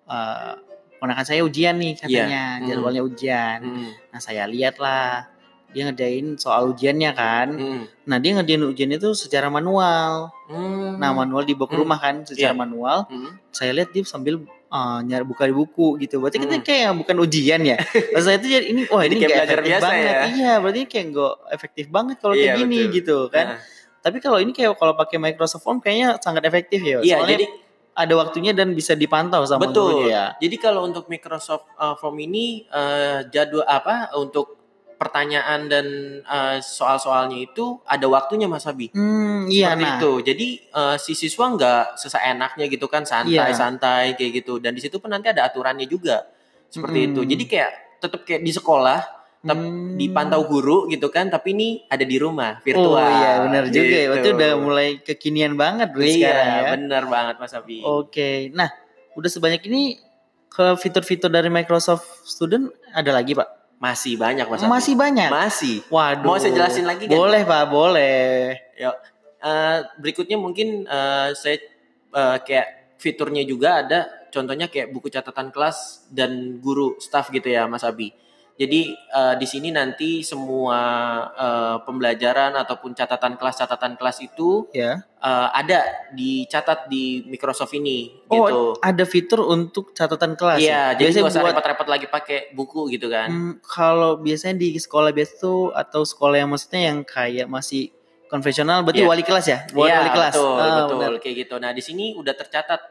Eh, 0.07 0.53
ponakan 0.97 1.23
saya 1.23 1.41
ujian 1.41 1.75
nih 1.75 1.93
katanya, 1.95 2.57
Hmm. 2.57 2.65
jadwalnya 2.65 3.01
ujian. 3.01 3.59
Hmm, 3.61 3.91
Nah 4.09 4.19
saya 4.19 4.43
lihat 4.45 4.75
lah, 4.77 5.27
dia 5.69 5.83
ngerjain 5.83 6.35
soal 6.35 6.71
ujiannya 6.71 7.11
kan. 7.13 7.47
hmm, 7.51 7.83
Nah 8.05 8.17
dia 8.17 8.31
ngerjain 8.33 8.63
ujian 8.65 8.89
itu 8.89 9.11
secara 9.13 9.45
manual. 9.47 10.31
hmm, 10.47 10.95
Nah 10.95 11.11
manual 11.11 11.43
dibawa 11.43 11.67
ke 11.67 11.75
Hmm. 11.75 11.83
rumah 11.83 11.99
kan, 11.99 12.15
secara 12.23 12.49
Iya. 12.49 12.57
manual. 12.57 12.97
hmm. 13.05 13.31
Saya 13.51 13.71
lihat 13.73 13.91
dia 13.91 14.01
sambil 14.03 14.39
eh, 14.67 14.99
nyari 15.03 15.23
buka 15.23 15.43
di 15.43 15.53
buku 15.53 15.87
gitu. 15.97 16.19
Berarti 16.19 16.37
kita 16.37 16.55
Hmm. 16.55 16.65
kayak 16.65 16.91
bukan 16.95 17.15
ujian 17.19 17.61
ya. 17.63 17.77
Saya 18.17 18.35
itu 18.35 18.47
jadi 18.47 18.65
ini 18.67 18.81
wah 18.87 19.01
Jadi 19.01 19.09
ini 19.09 19.21
kayak 19.21 19.31
belajar 19.33 19.59
biasa 19.63 19.85
banget. 19.87 20.03
ya. 20.05 20.19
Iya 20.27 20.51
berarti 20.59 20.81
kayak 20.85 21.05
nggak 21.09 21.33
efektif 21.51 21.85
banget 21.87 22.15
kalau 22.17 22.33
Iya, 22.33 22.41
kayak 22.43 22.57
gini 22.57 22.77
betul. 22.79 22.93
gitu 22.93 23.17
kan. 23.29 23.45
Nah, 23.47 23.59
Tapi 23.97 24.17
kalau 24.19 24.39
ini 24.39 24.51
kayak 24.51 24.71
kalau 24.75 24.93
pakai 24.93 25.17
Microsoft 25.17 25.61
Form 25.61 25.77
kayaknya 25.77 26.15
sangat 26.17 26.43
efektif 26.43 26.79
ya. 26.79 26.99
Iya, 26.99 27.19
Soalnya 27.19 27.31
jadi 27.33 27.45
ada 27.93 28.13
waktunya 28.15 28.51
dan 28.53 28.71
bisa 28.71 28.93
dipantau 28.93 29.41
sama 29.43 29.67
betul. 29.67 30.05
gurunya 30.05 30.07
ya. 30.07 30.25
Jadi 30.37 30.55
kalau 30.57 30.85
untuk 30.85 31.07
Microsoft 31.07 31.65
uh, 31.75 31.95
Form 31.95 32.15
ini 32.17 32.63
uh, 32.69 33.25
jadwal 33.25 33.63
apa 33.63 34.13
untuk 34.13 34.56
pertanyaan 34.97 35.69
dan 35.69 35.85
uh, 36.23 36.57
soal-soalnya 36.57 37.37
itu 37.39 37.79
ada 37.85 38.05
waktunya 38.05 38.45
Mas 38.45 38.65
Abi. 38.65 38.89
Hmm, 38.91 39.45
iya 39.45 39.71
Seperti 39.71 39.85
nah. 39.85 39.95
itu. 39.95 40.11
Jadi 40.25 40.47
uh, 40.71 40.95
si 40.97 41.13
siswa 41.13 41.45
nggak 41.47 41.83
seenaknya 41.95 42.65
gitu 42.65 42.85
kan 42.85 43.05
santai-santai 43.05 44.13
kayak 44.13 44.31
gitu. 44.35 44.57
Dan 44.57 44.73
di 44.73 44.81
situ 44.81 44.97
pun 44.97 45.09
nanti 45.09 45.29
ada 45.29 45.45
aturannya 45.45 45.85
juga. 45.85 46.25
Seperti 46.67 46.97
Mm-mm. 46.99 47.13
itu. 47.13 47.21
Jadi 47.23 47.43
kayak 47.45 47.71
tetap 47.97 48.21
kayak 48.21 48.41
di 48.41 48.51
sekolah 48.51 48.99
tep- 49.39 49.55
Hmm. 49.57 49.95
dipantau 49.95 50.43
guru 50.43 50.85
gitu 50.87 51.07
kan, 51.07 51.29
tapi 51.29 51.53
ini 51.53 51.69
ada 51.85 52.01
di 52.01 52.17
rumah 52.17 52.57
virtual. 52.59 52.97
Oh 52.97 53.09
iya 53.15 53.31
benar 53.39 53.63
juga 53.69 53.95
ya. 53.95 54.05
Gitu. 54.11 54.33
udah 54.33 54.51
mulai 54.57 54.87
kekinian 54.99 55.53
banget 55.53 55.93
bro 55.93 56.01
Iya, 56.01 56.11
sekarang 56.11 56.47
ya. 56.49 56.61
benar 56.73 57.03
banget 57.05 57.35
Mas 57.37 57.53
Abi. 57.53 57.79
Oke. 57.79 58.49
Nah, 58.51 58.67
udah 59.13 59.29
sebanyak 59.29 59.61
ini 59.65 60.01
ke 60.47 60.73
fitur-fitur 60.75 61.29
dari 61.29 61.47
Microsoft 61.47 62.05
Student 62.23 62.67
ada 62.91 63.13
lagi, 63.13 63.37
Pak? 63.37 63.49
Masih 63.77 64.17
banyak 64.17 64.49
Mas 64.49 64.61
Abi. 64.65 64.71
Masih 64.73 64.93
banyak. 64.97 65.29
Masih. 65.29 65.75
Waduh. 65.93 66.25
Mau 66.25 66.37
saya 66.41 66.53
jelasin 66.53 66.85
lagi 66.89 67.05
kan? 67.05 67.13
Boleh, 67.13 67.45
Pak, 67.45 67.63
boleh. 67.69 68.57
Eh, 69.37 69.77
berikutnya 70.01 70.37
mungkin 70.41 70.89
eh, 70.89 71.29
saya 71.37 71.61
eh, 72.09 72.37
kayak 72.41 72.97
fiturnya 72.97 73.45
juga 73.45 73.85
ada 73.85 73.99
contohnya 74.33 74.65
kayak 74.65 74.89
buku 74.89 75.13
catatan 75.13 75.53
kelas 75.53 76.09
dan 76.09 76.57
guru 76.57 76.97
staff 76.97 77.29
gitu 77.29 77.45
ya 77.45 77.69
Mas 77.69 77.85
Abi. 77.85 78.09
Jadi 78.57 78.81
eh, 78.89 79.33
di 79.37 79.45
sini 79.45 79.69
nanti 79.69 80.25
semua 80.25 80.79
eh, 81.29 81.77
pembelajaran 81.85 82.57
ataupun 82.57 82.91
catatan 82.91 83.37
kelas 83.37 83.55
catatan 83.55 83.93
kelas 83.93 84.17
itu 84.19 84.65
Ya. 84.73 85.05
eh, 85.15 85.47
ada 85.53 85.85
dicatat 86.11 86.89
di 86.89 87.21
Microsoft 87.23 87.69
ini 87.71 88.17
Oh, 88.25 88.33
gitu. 88.33 88.59
ada 88.81 89.05
fitur 89.05 89.45
untuk 89.45 89.93
catatan 89.93 90.33
kelas. 90.33 90.57
Iya, 90.57 90.97
ya? 90.97 90.97
jadi 90.97 91.13
Biasanya 91.13 91.21
nggak 91.21 91.35
usah 91.37 91.45
repot-repot 91.53 91.87
lagi 91.87 92.07
pakai 92.09 92.39
buku 92.51 92.89
gitu 92.89 93.07
kan. 93.07 93.29
Hmm, 93.29 93.53
kalau 93.61 94.17
biasanya 94.17 94.57
di 94.57 94.73
sekolah 94.73 95.13
biasa 95.13 95.33
tuh 95.37 95.69
atau 95.71 96.01
sekolah 96.01 96.41
yang 96.41 96.49
maksudnya 96.49 96.81
yang 96.89 96.99
kayak 97.01 97.45
masih 97.45 97.93
konvensional 98.25 98.81
berarti 98.81 99.05
Iya. 99.05 99.07
wali 99.07 99.23
kelas 99.23 99.45
ya? 99.45 99.59
Buat 99.69 99.85
Iya, 99.85 99.97
wali 100.01 100.11
kelas. 100.11 100.33
betul, 100.33 100.57
Ah, 100.57 100.75
betul 100.81 100.97
benar. 100.97 101.11
kayak 101.21 101.35
gitu. 101.45 101.55
Nah, 101.61 101.71
di 101.71 101.79
sini 101.79 102.05
udah 102.11 102.33
tercatat 102.33 102.81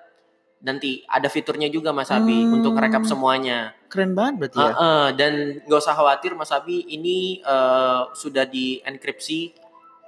nanti 0.59 1.05
ada 1.05 1.27
fiturnya 1.27 1.69
juga 1.69 1.93
Mas 1.93 2.09
Abi 2.09 2.43
Hmm. 2.43 2.59
untuk 2.59 2.75
rekap 2.75 3.05
semuanya. 3.05 3.77
Keren 3.87 4.13
banget 4.13 4.35
berarti 4.41 4.59
ya. 4.59 4.73
Heeh, 4.73 5.07
dan 5.15 5.33
nggak 5.63 5.79
usah 5.79 5.93
khawatir 5.93 6.33
Mas 6.33 6.51
Abi, 6.51 6.83
ini 6.87 7.39
eh, 7.39 8.01
sudah 8.13 8.45
di 8.45 8.81
enkripsi 8.81 9.53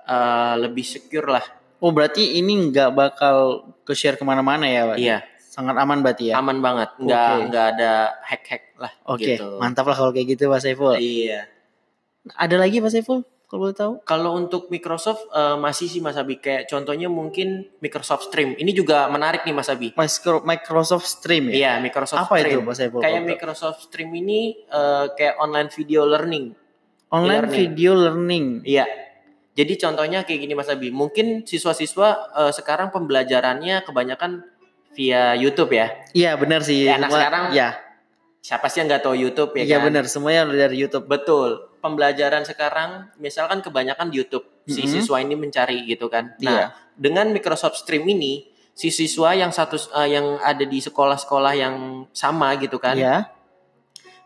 eh, 0.04 0.54
lebih 0.56 0.82
secure 0.82 1.28
lah. 1.28 1.44
Oh, 1.78 1.92
berarti 1.92 2.36
ini 2.36 2.72
nggak 2.72 2.90
bakal 2.90 3.36
ke 3.84 3.92
share 3.92 4.16
ke 4.16 4.24
mana-mana 4.24 4.64
ya, 4.64 4.82
Pak? 4.88 4.96
Iya, 4.98 5.18
Sangat 5.38 5.76
aman 5.76 6.00
berarti 6.00 6.30
ya. 6.30 6.34
aman 6.36 6.58
banget. 6.58 6.90
Nggak 6.96 7.28
Oke. 7.28 7.44
nggak 7.46 7.66
ada 7.76 7.92
hack-hack 8.24 8.64
lah. 8.76 8.92
Oke, 9.04 9.36
gitu. 9.36 9.58
mantap 9.58 9.84
lah 9.84 9.94
kalau 9.94 10.10
kayak 10.10 10.32
gitu 10.32 10.48
Pak 10.48 10.58
Saiful. 10.58 10.96
Iya. 10.96 11.46
Ada 12.34 12.56
lagi 12.56 12.78
Pak 12.78 12.90
Saiful 12.90 13.22
kalau 13.48 13.64
boleh 13.64 13.72
tahu? 13.72 13.92
Kalau 14.04 14.36
untuk 14.36 14.68
Microsoft 14.68 15.24
eh, 15.32 15.56
masih 15.56 15.88
sih 15.88 16.04
Mas 16.04 16.14
Abi 16.14 16.36
kayak 16.36 16.68
contohnya 16.68 17.08
mungkin 17.08 17.64
Microsoft 17.80 18.28
Stream. 18.28 18.52
Ini 18.54 18.70
juga 18.70 19.08
menarik 19.08 19.48
nih 19.48 19.56
Mas 19.56 19.72
Abi. 19.72 19.96
Micro- 19.96 20.44
Microsoft 20.44 21.08
Stream 21.08 21.48
ya? 21.48 21.54
Iya, 21.56 21.72
Microsoft 21.80 22.28
Apa 22.28 22.38
Stream. 22.38 22.60
itu 22.60 22.68
Pak 22.68 22.74
Saiful? 22.76 23.00
Kayak 23.00 23.22
Microsoft 23.24 23.80
Stream 23.88 24.12
ini 24.12 24.40
eh, 24.68 25.04
kayak 25.16 25.40
online 25.40 25.72
video 25.72 26.04
learning. 26.04 26.52
Online 27.08 27.48
e-learning. 27.48 27.56
video 27.56 27.92
learning. 27.96 28.46
Iya. 28.68 28.84
Jadi 29.56 29.72
contohnya 29.74 30.22
kayak 30.22 30.40
gini 30.44 30.52
Mas 30.52 30.68
Abi. 30.68 30.92
Mungkin 30.92 31.48
siswa-siswa 31.48 32.08
eh, 32.36 32.52
sekarang 32.52 32.92
pembelajarannya 32.92 33.80
kebanyakan 33.80 34.44
via 34.92 35.32
YouTube 35.32 35.72
ya. 35.72 35.88
Iya 36.12 36.36
benar 36.36 36.60
sih. 36.60 36.84
Ya, 36.84 37.00
anak 37.00 37.12
sekarang 37.12 37.44
ya, 37.56 37.80
Siapa 38.38 38.68
sih 38.68 38.80
yang 38.80 38.88
nggak 38.88 39.02
tahu 39.02 39.16
YouTube 39.16 39.50
ya 39.56 39.64
iya 39.64 39.76
kan? 39.80 39.88
benar 39.90 40.04
semuanya 40.04 40.46
dari 40.48 40.78
YouTube. 40.78 41.04
Betul. 41.04 41.67
Pembelajaran 41.78 42.42
sekarang 42.42 42.90
misalkan 43.16 43.58
kebanyakan 43.58 44.08
di 44.08 44.18
YouTube. 44.18 44.44
Si 44.64 44.82
Mhm. 44.82 44.90
siswa 44.90 45.16
ini 45.18 45.32
mencari 45.32 45.84
gitu 45.84 46.06
kan. 46.06 46.34
Iya. 46.36 46.50
Nah, 46.50 46.66
dengan 46.92 47.30
Microsoft 47.30 47.78
Stream 47.78 48.04
ini 48.04 48.44
si 48.72 48.90
siswa 48.90 49.32
yang 49.32 49.48
satu 49.48 49.74
eh, 49.96 50.12
yang 50.12 50.38
ada 50.38 50.62
di 50.62 50.78
sekolah-sekolah 50.78 51.52
yang 51.54 51.74
sama 52.12 52.54
gitu 52.56 52.76
kan. 52.76 52.94
Iya. 52.94 53.30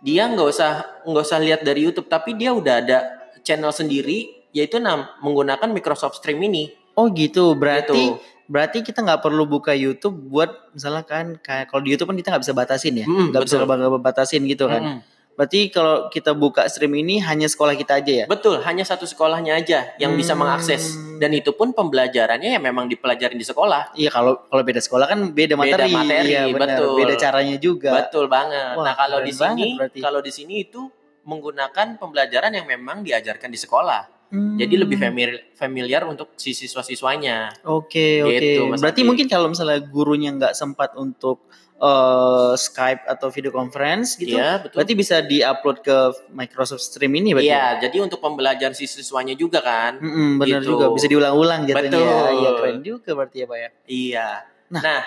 Dia 0.01 0.27
nggak 0.27 0.49
usah 0.49 0.73
nggak 1.05 1.25
usah 1.25 1.39
lihat 1.39 1.61
dari 1.63 1.85
YouTube 1.85 2.07
tapi 2.07 2.35
dia 2.35 2.51
udah 2.51 2.75
ada 2.77 2.99
channel 3.41 3.71
sendiri 3.71 4.49
yaitu 4.51 4.77
nam 4.77 5.07
menggunakan 5.21 5.69
Microsoft 5.69 6.19
Stream 6.19 6.43
ini. 6.43 6.75
Oh 6.93 7.09
gitu. 7.09 7.55
Berarti 7.55 7.95
Gitu. 8.11 8.19
berarti 8.45 8.83
kita 8.83 9.01
nggak 9.01 9.23
perlu 9.23 9.47
buka 9.47 9.73
YouTube 9.73 10.29
buat 10.29 10.51
misalnya 10.73 11.07
kan 11.07 11.39
kayak 11.39 11.71
kalau 11.71 11.81
di 11.81 11.95
YouTube 11.95 12.11
kan 12.11 12.19
kita 12.19 12.29
nggak 12.31 12.43
bisa 12.43 12.53
batasin 12.53 12.95
ya, 12.99 13.07
Mm, 13.07 13.31
nggak 13.31 13.43
bisa 13.47 13.57
betul. 13.57 13.79
nggak 13.79 14.03
batasin 14.03 14.43
gitu 14.45 14.67
kan. 14.67 14.83
Mm-mm. 14.83 14.99
Berarti 15.33 15.73
kalau 15.73 16.13
kita 16.13 16.37
buka 16.37 16.69
stream 16.69 16.93
ini 16.93 17.17
hanya 17.19 17.49
sekolah 17.49 17.73
kita 17.73 17.99
aja 17.99 18.13
ya? 18.13 18.27
Betul, 18.29 18.61
hanya 18.63 18.85
satu 18.85 19.09
sekolahnya 19.09 19.57
aja 19.57 19.97
yang 19.97 20.13
bisa 20.13 20.37
Hmm. 20.37 20.45
mengakses 20.45 20.93
dan 21.17 21.33
itu 21.33 21.57
pun 21.57 21.73
pembelajarannya 21.73 22.53
ya 22.53 22.61
memang 22.61 22.85
dipelajarin 22.87 23.41
di 23.41 23.47
sekolah. 23.47 23.97
Iya 23.97 24.13
kalau 24.13 24.45
kalau 24.47 24.61
beda 24.61 24.79
sekolah 24.79 25.09
kan 25.09 25.33
beda 25.33 25.57
Beda 25.57 25.57
materi, 25.57 25.89
materi, 25.89 26.31
iya, 26.37 26.43
benar. 26.53 26.77
betul. 26.77 26.95
beda 27.01 27.15
caranya 27.17 27.57
juga. 27.57 27.91
Betul 27.97 28.29
banget. 28.29 28.77
Wah, 28.77 28.85
nah, 28.85 28.95
kalau 28.95 29.19
di 29.21 29.33
sini 29.33 29.67
kalau 29.99 30.21
di 30.21 30.33
sini 30.33 30.69
itu 30.69 30.85
menggunakan 31.23 31.97
pembelajaran 31.97 32.53
yang 32.53 32.67
memang 32.67 33.01
diajarkan 33.01 33.49
di 33.49 33.57
sekolah. 33.57 34.03
Hmm. 34.33 34.57
Jadi 34.57 34.75
lebih 34.81 34.97
familiar, 34.97 35.53
familiar 35.53 36.03
untuk 36.09 36.33
si 36.41 36.57
siswa-siswanya. 36.57 37.53
Oke 37.69 38.25
oke. 38.25 38.33
Gitu, 38.41 38.63
Mas 38.65 38.81
Berarti 38.81 39.05
mungkin 39.05 39.29
kalau 39.29 39.53
misalnya 39.53 39.77
gurunya 39.85 40.33
nggak 40.33 40.57
sempat 40.57 40.97
untuk 40.97 41.45
eh, 41.83 42.53
Skype 42.55 43.03
atau 43.05 43.27
video 43.29 43.51
conference 43.51 44.15
gitu, 44.15 44.39
Iya, 44.39 44.63
betul. 44.63 44.79
berarti 44.79 44.95
bisa 44.95 45.17
diupload 45.19 45.77
ke 45.81 45.97
Microsoft 46.31 46.81
Stream 46.81 47.11
ini 47.13 47.35
berarti. 47.35 47.51
Iya, 47.51 47.67
jadi 47.81 47.97
untuk 48.01 48.19
pembelajaran 48.19 48.71
si 48.71 48.87
siswanya 48.87 49.35
juga 49.35 49.59
kan. 49.61 49.99
Mm-mm, 49.99 50.39
benar 50.39 50.63
Gitu. 50.63 50.71
juga 50.73 50.91
bisa 50.91 51.07
diulang-ulang 51.07 51.67
jatuhnya. 51.67 51.91
Betul. 51.93 52.31
Iya 52.39 52.51
keren 52.55 52.79
juga 52.81 53.11
berarti 53.13 53.37
ya 53.37 53.47
pak 53.47 53.59
ya. 53.59 53.69
Iya. 53.85 54.29
Nah. 54.71 54.81
nah, 54.81 55.03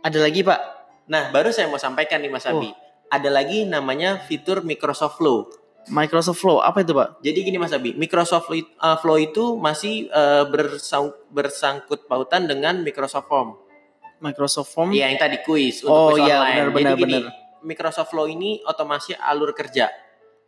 Ada 0.00 0.18
lagi 0.18 0.40
pak? 0.40 0.60
nah 1.04 1.28
baru 1.28 1.50
saya 1.50 1.66
mau 1.66 1.76
sampaikan 1.76 2.22
nih 2.22 2.30
Mas 2.30 2.46
Oh. 2.46 2.54
Abi. 2.54 2.70
Ada 3.08 3.26
lagi 3.28 3.66
namanya 3.66 4.22
fitur 4.22 4.62
Microsoft 4.62 5.18
Flow. 5.18 5.50
Microsoft 5.86 6.38
Flow 6.38 6.60
apa 6.60 6.80
itu 6.80 6.92
pak? 6.92 7.18
Jadi 7.18 7.38
gini 7.42 7.56
Mas 7.56 7.72
Abi, 7.72 7.92
Microsoft 7.92 8.46
Flo- 8.46 8.70
uh, 8.78 8.94
Flow 8.94 9.16
itu 9.16 9.56
masih 9.56 10.06
uh, 10.08 10.46
bersang- 10.46 11.16
bersangkut 11.28 12.06
pautan 12.06 12.44
dengan 12.44 12.78
Microsoft 12.78 13.26
Form. 13.26 13.58
Microsoft 14.20 14.70
Form. 14.70 14.92
Iya, 14.92 15.08
yang 15.08 15.18
tadi 15.18 15.40
kuis 15.42 15.80
untuk 15.80 15.92
Oh, 15.92 16.12
kuis 16.12 16.24
iya, 16.24 16.36
online. 16.38 16.54
benar, 16.54 16.68
benar, 16.70 16.92
Jadi 16.92 17.00
gini, 17.02 17.14
benar. 17.20 17.32
Microsoft 17.60 18.08
Flow 18.08 18.24
ini 18.24 18.60
otomasi 18.62 19.12
alur 19.16 19.52
kerja. 19.52 19.88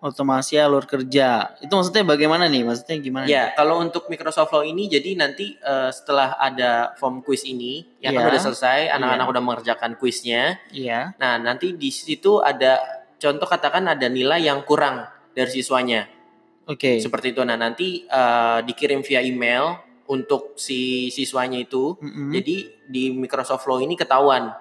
Otomasi 0.02 0.59
alur 0.59 0.83
kerja. 0.83 1.55
Itu 1.62 1.73
maksudnya 1.73 2.02
bagaimana 2.02 2.50
nih? 2.50 2.67
Maksudnya 2.67 2.97
gimana? 2.99 3.23
nih? 3.23 3.31
Ya, 3.31 3.45
kalau 3.55 3.79
untuk 3.79 4.11
Microsoft 4.11 4.50
Flow 4.50 4.67
ini 4.67 4.91
jadi 4.91 5.14
nanti 5.14 5.55
uh, 5.62 5.95
setelah 5.95 6.35
ada 6.37 6.91
form 6.99 7.23
kuis 7.23 7.47
ini, 7.47 7.87
yang 8.02 8.12
kan 8.12 8.26
Iya. 8.26 8.31
udah 8.35 8.41
selesai, 8.43 8.81
anak-anak 8.91 9.26
udah 9.31 9.43
mengerjakan 9.45 9.95
kuisnya. 9.95 10.59
Iya. 10.75 11.14
Nah, 11.23 11.38
nanti 11.38 11.79
di 11.79 11.95
situ 11.95 12.43
ada 12.43 12.83
contoh 13.14 13.47
katakan 13.47 13.87
ada 13.87 14.11
nilai 14.11 14.43
yang 14.43 14.67
kurang 14.67 15.07
dari 15.33 15.50
siswanya. 15.55 16.11
Oke. 16.67 16.99
Seperti 16.99 17.31
itu. 17.31 17.43
Nah, 17.47 17.55
nanti 17.55 18.02
uh, 18.05 18.59
dikirim 18.59 19.07
via 19.07 19.23
email 19.23 19.79
untuk 20.12 20.61
si 20.61 21.09
siswanya 21.09 21.57
itu. 21.57 21.97
Mm-mm. 21.97 22.28
Jadi 22.31 22.57
di 22.85 23.09
Microsoft 23.11 23.64
Flow 23.64 23.81
ini 23.81 23.97
ketahuan 23.97 24.52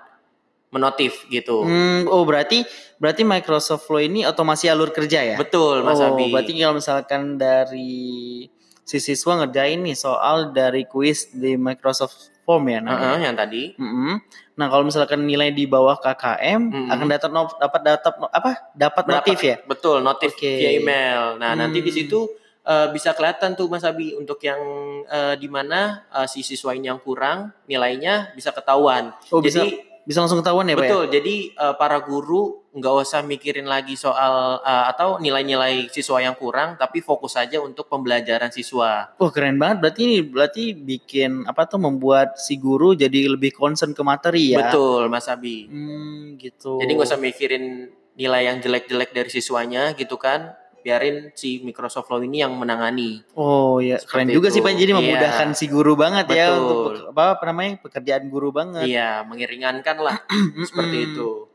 menotif 0.71 1.27
gitu. 1.27 1.67
Hmm, 1.67 2.07
oh 2.07 2.23
berarti 2.23 2.63
berarti 2.95 3.27
Microsoft 3.27 3.83
Flow 3.83 3.99
ini 3.99 4.23
otomasi 4.23 4.71
alur 4.71 4.95
kerja 4.95 5.19
ya? 5.19 5.35
Betul, 5.35 5.83
Mas 5.83 5.99
oh, 5.99 6.15
Abi. 6.15 6.31
berarti 6.31 6.55
kalau 6.55 6.79
misalkan 6.79 7.35
dari 7.35 8.47
si 8.81 8.97
siswa 8.97 9.43
ngerjain 9.43 9.83
nih 9.83 9.93
soal 9.93 10.55
dari 10.55 10.87
kuis 10.87 11.27
di 11.29 11.59
Microsoft 11.59 12.31
Form 12.41 12.65
ya 12.67 12.79
namanya. 12.79 13.13
Heeh, 13.13 13.19
yang 13.21 13.35
tadi. 13.35 13.63
Mm-mm. 13.75 14.15
Nah 14.55 14.67
kalau 14.67 14.83
misalkan 14.83 15.27
nilai 15.27 15.51
di 15.51 15.67
bawah 15.67 15.99
KKM 15.99 16.61
Mm-mm. 16.63 16.89
akan 16.89 17.05
dapat 17.09 17.29
no- 17.29 17.57
dapat 17.59 17.81
dapat 17.83 18.13
apa? 18.31 18.51
Dapat 18.71 19.03
notif 19.05 19.39
ya? 19.43 19.55
Betul, 19.61 19.99
notif 19.99 20.31
Oke. 20.33 20.55
via 20.55 20.71
email. 20.71 21.35
Nah, 21.35 21.51
nanti 21.53 21.83
di 21.83 21.91
Hmm. 21.91 21.99
situ 21.99 22.19
eh, 22.65 22.87
bisa 22.93 23.13
kelihatan 23.17 23.57
tuh 23.57 23.67
Mas 23.67 23.85
Abi 23.85 24.13
untuk 24.13 24.41
yang 24.43 24.59
eh, 25.05 25.35
di 25.37 25.47
mana 25.49 26.05
eh, 26.11 26.27
si 26.29 26.45
siswa 26.45 26.73
ini 26.75 26.89
yang 26.89 27.01
kurang 27.01 27.53
nilainya 27.65 28.33
bisa 28.37 28.53
ketahuan. 28.53 29.13
Oh 29.33 29.41
bisa 29.41 29.65
Jadi 29.65 29.91
bisa 30.01 30.17
langsung 30.17 30.41
ketahuan 30.41 30.65
ya 30.65 30.73
pak 30.73 30.81
ya? 30.81 30.89
betul. 30.89 31.03
Jadi 31.13 31.35
eh, 31.53 31.75
para 31.77 31.97
guru 32.01 32.65
nggak 32.71 32.93
usah 33.03 33.21
mikirin 33.21 33.67
lagi 33.69 33.93
soal 33.93 34.63
eh, 34.65 34.85
atau 34.89 35.21
nilai-nilai 35.21 35.93
siswa 35.93 36.17
yang 36.23 36.33
kurang, 36.33 36.75
tapi 36.75 37.05
fokus 37.05 37.37
saja 37.37 37.61
untuk 37.61 37.85
pembelajaran 37.85 38.49
siswa. 38.49 39.13
Wah 39.13 39.31
keren 39.31 39.61
banget. 39.61 39.77
Berarti 39.85 40.01
ini 40.01 40.17
berarti 40.25 40.63
bikin 40.73 41.45
apa 41.45 41.69
tuh 41.69 41.79
membuat 41.81 42.41
si 42.41 42.57
guru 42.57 42.97
jadi 42.97 43.29
lebih 43.29 43.53
concern 43.53 43.93
ke 43.93 44.01
materi 44.01 44.57
ya? 44.57 44.67
Betul, 44.67 45.05
Mas 45.07 45.29
Abi. 45.29 45.69
Hmm, 45.69 46.35
gitu. 46.41 46.81
Jadi 46.81 46.91
nggak 46.97 47.07
usah 47.07 47.21
mikirin 47.21 47.93
nilai 48.17 48.41
yang 48.49 48.57
jelek-jelek 48.59 49.13
dari 49.13 49.29
siswanya 49.29 49.93
gitu 49.93 50.17
kan. 50.17 50.57
Biarin 50.81 51.29
si 51.31 51.59
Microsoft 51.59 52.05
Flow 52.05 52.19
ini 52.19 52.39
yang 52.39 52.53
menangani. 52.53 53.21
Oh 53.33 53.77
ya, 53.77 53.97
keren 53.97 54.25
Seperti 54.25 54.33
juga 54.33 54.47
itu. 54.47 54.55
sih 54.55 54.61
Pak. 54.61 54.71
Jadi 54.73 54.85
Iya. 54.87 54.97
memudahkan 54.97 55.47
si 55.51 55.65
guru 55.65 55.93
banget 55.93 56.25
ya 56.27 56.45
Betul. 56.47 56.59
untuk 56.59 56.77
pe- 56.83 57.05
apa, 57.09 57.23
apa 57.31 57.43
namanya 57.45 57.71
pekerjaan 57.79 58.23
guru 58.27 58.49
banget. 58.49 58.85
Iya, 58.85 59.21
mengeringankan 59.23 59.97
lah 59.97 60.17
seperti 60.67 60.97
itu. 61.07 61.47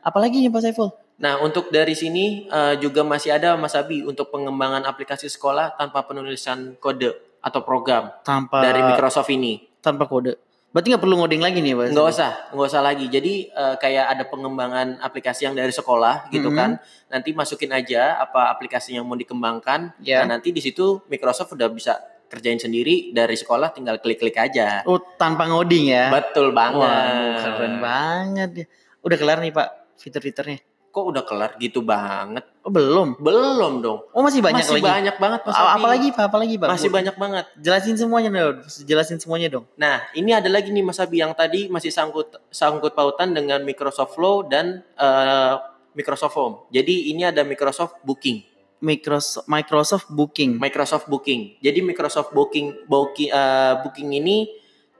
Apalagi 0.00 0.38
nih 0.38 0.48
Pak 0.48 0.62
Saiful? 0.62 0.90
Nah, 1.18 1.42
untuk 1.42 1.68
dari 1.68 1.92
sini 1.92 2.46
eh, 2.46 2.74
juga 2.78 3.02
masih 3.02 3.34
ada 3.34 3.52
Mas 3.54 3.74
Abi 3.74 4.00
untuk 4.00 4.30
pengembangan 4.30 4.86
aplikasi 4.86 5.26
sekolah 5.26 5.74
tanpa 5.74 6.02
penulisan 6.02 6.78
kode 6.78 7.10
atau 7.38 7.60
program 7.60 8.10
Tanpa 8.22 8.62
dari 8.62 8.80
Microsoft 8.80 9.28
ini. 9.28 9.66
tanpa 9.78 10.06
kode. 10.06 10.34
Berarti 10.68 10.92
nggak 10.92 11.00
perlu 11.00 11.16
ngoding 11.16 11.40
lagi 11.40 11.58
nih 11.64 11.72
Pak? 11.72 11.86
Nggak 11.96 12.06
usah, 12.12 12.30
nggak 12.52 12.68
usah 12.68 12.82
lagi. 12.84 13.06
Jadi 13.08 13.48
eh, 13.48 13.74
kayak 13.80 14.04
ada 14.12 14.24
pengembangan 14.28 15.00
aplikasi 15.00 15.48
yang 15.48 15.56
dari 15.56 15.72
sekolah 15.72 16.28
gitu 16.28 16.52
Mhm. 16.52 16.56
kan. 16.56 16.70
Nanti 17.08 17.32
masukin 17.32 17.72
aja 17.72 18.20
apa 18.20 18.52
aplikasi 18.52 18.92
yang 18.92 19.08
mau 19.08 19.16
dikembangkan. 19.16 19.96
Ya. 20.04 20.22
Nah, 20.22 20.36
nanti 20.36 20.52
di 20.52 20.60
situ 20.60 21.00
Microsoft 21.08 21.56
udah 21.56 21.72
bisa 21.72 21.96
kerjain 22.28 22.60
sendiri 22.60 23.10
dari 23.10 23.32
sekolah 23.32 23.72
tinggal 23.72 23.96
klik-klik 23.98 24.36
aja. 24.36 24.84
Oh 24.84 25.00
tanpa 25.16 25.48
ngoding 25.48 25.88
ya? 25.88 26.12
Betul 26.12 26.52
banget. 26.52 26.84
Wah, 26.84 27.40
keren 27.40 27.74
banget. 27.80 28.68
Udah 29.00 29.16
kelar 29.16 29.40
nih 29.40 29.50
Pak 29.50 29.96
fitur-fiturnya. 29.96 30.60
Kok 30.88 31.04
udah 31.08 31.24
kelar 31.24 31.56
gitu 31.56 31.80
banget? 31.80 32.44
Oh, 32.68 32.72
belum. 32.72 33.16
Belum 33.16 33.80
dong. 33.80 34.04
Oh, 34.12 34.20
masih 34.20 34.44
banyak 34.44 34.60
Masih 34.60 34.76
lagi. 34.76 34.84
banyak 34.84 35.16
banget 35.16 35.40
Mas 35.40 35.56
A- 35.56 35.72
Abi. 35.72 35.72
apalagi 35.80 36.08
Pak? 36.12 36.24
Apalagi 36.28 36.54
Pak? 36.60 36.68
Masih 36.68 36.90
banyak 36.92 37.16
banget. 37.16 37.44
Jelasin 37.56 37.96
semuanya 37.96 38.28
dong. 38.28 38.60
Jelasin 38.84 39.16
semuanya 39.16 39.48
dong. 39.48 39.64
Nah, 39.80 40.04
ini 40.12 40.36
ada 40.36 40.52
lagi 40.52 40.68
nih 40.68 40.84
Mas 40.84 41.00
Abi 41.00 41.24
yang 41.24 41.32
tadi 41.32 41.72
masih 41.72 41.88
sangkut 41.88 42.36
sangkut 42.52 42.92
pautan 42.92 43.32
dengan 43.32 43.64
Microsoft 43.64 44.12
Flow 44.12 44.44
dan 44.44 44.84
eh, 45.00 45.54
Microsoft 45.96 46.36
Home. 46.36 46.68
Jadi 46.68 47.08
ini 47.08 47.24
ada 47.24 47.40
Microsoft 47.40 48.04
Booking. 48.04 48.44
Microsoft 48.84 49.48
Microsoft 49.48 50.06
Booking. 50.12 50.60
Microsoft 50.60 51.08
Booking. 51.08 51.56
Jadi 51.58 51.80
Microsoft 51.80 52.36
Booking 52.36 52.84
Booking, 52.84 53.32
eh, 53.32 53.74
Booking 53.80 54.12
ini 54.12 54.44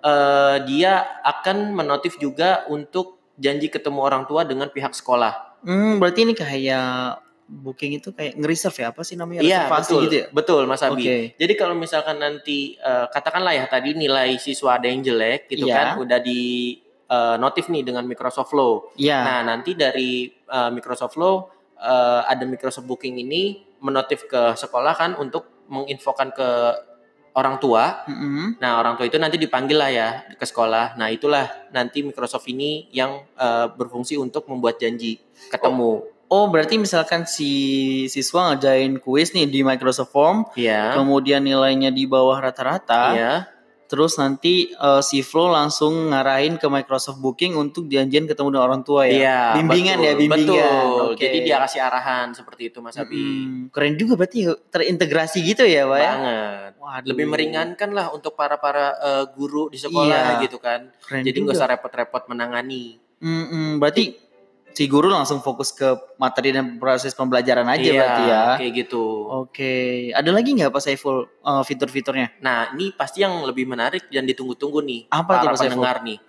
eh, 0.00 0.56
dia 0.64 1.04
akan 1.20 1.76
menotif 1.76 2.16
juga 2.16 2.64
untuk 2.66 3.20
janji 3.36 3.68
ketemu 3.68 4.00
orang 4.00 4.24
tua 4.24 4.48
dengan 4.48 4.72
pihak 4.72 4.96
sekolah. 4.96 5.60
Hmm, 5.60 6.00
berarti 6.00 6.24
ini 6.24 6.32
kayak 6.32 7.27
booking 7.48 7.96
itu 7.96 8.12
kayak 8.12 8.36
nge-reserve 8.36 8.76
ya 8.76 8.86
apa 8.92 9.00
sih 9.00 9.16
namanya 9.16 9.40
Iya, 9.40 9.64
reservasi 9.64 9.88
betul. 9.88 10.02
gitu 10.04 10.14
ya? 10.14 10.26
Betul, 10.30 10.62
Mas 10.68 10.84
Abi. 10.84 10.94
Oke. 11.00 11.18
Jadi 11.40 11.52
kalau 11.56 11.74
misalkan 11.74 12.20
nanti 12.20 12.76
eh, 12.76 13.06
katakanlah 13.08 13.56
ya 13.56 13.64
tadi 13.64 13.96
nilai 13.96 14.36
siswa 14.36 14.76
ada 14.76 14.84
yang 14.84 15.00
jelek 15.00 15.48
gitu 15.48 15.64
Iya. 15.64 15.74
kan 15.74 15.88
udah 16.04 16.20
di 16.20 16.76
eh, 17.08 17.36
notif 17.40 17.72
nih 17.72 17.82
dengan 17.88 18.04
Microsoft 18.04 18.52
Flow. 18.52 18.92
Iya. 19.00 19.24
Nah, 19.24 19.40
nanti 19.48 19.72
dari 19.72 20.28
uh, 20.52 20.68
Microsoft 20.68 21.16
Flow 21.16 21.48
uh, 21.80 22.20
ada 22.28 22.44
Microsoft 22.44 22.84
Booking 22.84 23.16
ini 23.16 23.64
menotif 23.80 24.28
ke 24.28 24.52
sekolah 24.52 24.92
kan 24.92 25.16
untuk 25.16 25.64
menginfokan 25.72 26.36
ke 26.36 26.48
orang 27.32 27.62
tua. 27.62 28.02
Mm-mm. 28.10 28.58
Nah, 28.58 28.82
orang 28.82 28.98
tua 28.98 29.06
itu 29.06 29.14
nanti 29.16 29.38
dipanggil 29.38 29.78
lah 29.78 29.90
ya 29.94 30.08
ke 30.34 30.42
sekolah. 30.42 30.98
Nah, 30.98 31.08
itulah 31.08 31.46
nanti 31.70 32.02
Microsoft 32.02 32.50
ini 32.50 32.90
yang 32.90 33.22
uh, 33.38 33.70
berfungsi 33.70 34.18
untuk 34.18 34.50
membuat 34.50 34.82
janji 34.82 35.22
ketemu. 35.48 36.02
Oh, 36.02 36.17
berarti 36.28 36.76
misalkan 36.76 37.24
si 37.24 37.50
siswa 38.06 38.52
ngerjain 38.52 39.00
kuis 39.00 39.32
nih 39.32 39.48
di 39.48 39.64
Microsoft 39.64 40.12
Form, 40.12 40.44
Iya. 40.52 40.92
kemudian 40.92 41.40
nilainya 41.40 41.88
di 41.88 42.04
bawah 42.04 42.36
rata-rata, 42.36 43.04
Iya. 43.16 43.34
terus 43.88 44.20
nanti 44.20 44.68
eh, 44.68 45.00
si 45.00 45.24
Flo 45.24 45.48
langsung 45.48 46.12
ngarahin 46.12 46.60
ke 46.60 46.68
Microsoft 46.68 47.24
Booking 47.24 47.56
untuk 47.56 47.88
janjian 47.88 48.28
ketemu 48.28 48.52
dengan 48.52 48.64
orang 48.68 48.82
tua 48.84 49.08
ya. 49.08 49.16
Iya, 49.16 49.40
bimbingan 49.56 49.96
betul, 49.96 50.04
ya, 50.04 50.12
bimbingan. 50.14 50.44
Betul. 50.84 51.06
Oke. 51.16 51.24
Jadi 51.24 51.38
dia 51.40 51.56
kasih 51.64 51.80
arahan 51.80 52.26
seperti 52.36 52.62
itu 52.68 52.78
Mas 52.84 53.00
Abi. 53.00 53.16
Mm, 53.16 53.72
keren 53.72 53.96
juga 53.96 54.12
berarti 54.14 54.38
terintegrasi 54.68 55.38
gitu 55.40 55.64
ya, 55.64 55.88
Pak 55.88 55.96
ya. 55.96 56.12
Banget. 56.12 56.72
Waduh, 56.78 57.08
Lebih 57.08 57.26
meringankan 57.26 57.90
lah 57.90 58.12
untuk 58.12 58.36
para-para 58.36 58.92
uh, 59.00 59.24
guru 59.32 59.72
di 59.72 59.80
sekolah 59.80 60.36
Iya. 60.36 60.44
gitu 60.44 60.60
kan. 60.60 60.92
Keren 61.00 61.24
Jadi 61.24 61.36
nggak 61.40 61.56
usah 61.56 61.68
repot-repot 61.72 62.28
menangani. 62.28 63.00
Mm-mm, 63.18 63.80
berarti 63.80 64.27
si 64.78 64.86
guru 64.86 65.10
langsung 65.10 65.42
fokus 65.42 65.74
ke 65.74 66.14
materi 66.22 66.54
dan 66.54 66.78
proses 66.78 67.10
pembelajaran 67.10 67.66
aja 67.66 67.82
iya, 67.82 67.98
berarti 67.98 68.24
ya. 68.30 68.42
kayak 68.62 68.72
gitu. 68.86 69.26
Oke, 69.26 69.74
ada 70.14 70.30
lagi 70.30 70.54
nggak 70.54 70.70
Pak 70.70 70.82
Saiful 70.86 71.26
eh, 71.26 71.62
fitur-fiturnya? 71.66 72.38
Nah, 72.38 72.70
ini 72.78 72.94
pasti 72.94 73.26
yang 73.26 73.42
lebih 73.42 73.66
menarik 73.66 74.06
dan 74.06 74.22
ditunggu-tunggu 74.22 74.78
nih 74.86 75.00
Apa 75.10 75.42
tuh, 75.42 75.46
para 75.50 75.58
pendengar 75.58 76.06
nih. 76.06 76.22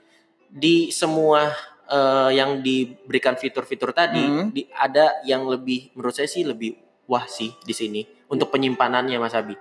Di 0.50 0.90
semua 0.90 1.54
eh, 1.86 2.30
yang 2.34 2.66
diberikan 2.66 3.38
fitur-fitur 3.38 3.94
tadi, 3.94 4.26
Hmm. 4.26 4.50
di, 4.50 4.66
ada 4.74 5.22
yang 5.30 5.46
lebih 5.46 5.94
menurut 5.94 6.18
saya 6.18 6.26
sih 6.26 6.42
lebih 6.42 6.74
wah 7.06 7.30
sih 7.30 7.54
di 7.62 7.74
sini 7.78 8.02
untuk 8.34 8.50
penyimpanannya 8.50 9.22
Mas 9.22 9.38
Abi. 9.38 9.54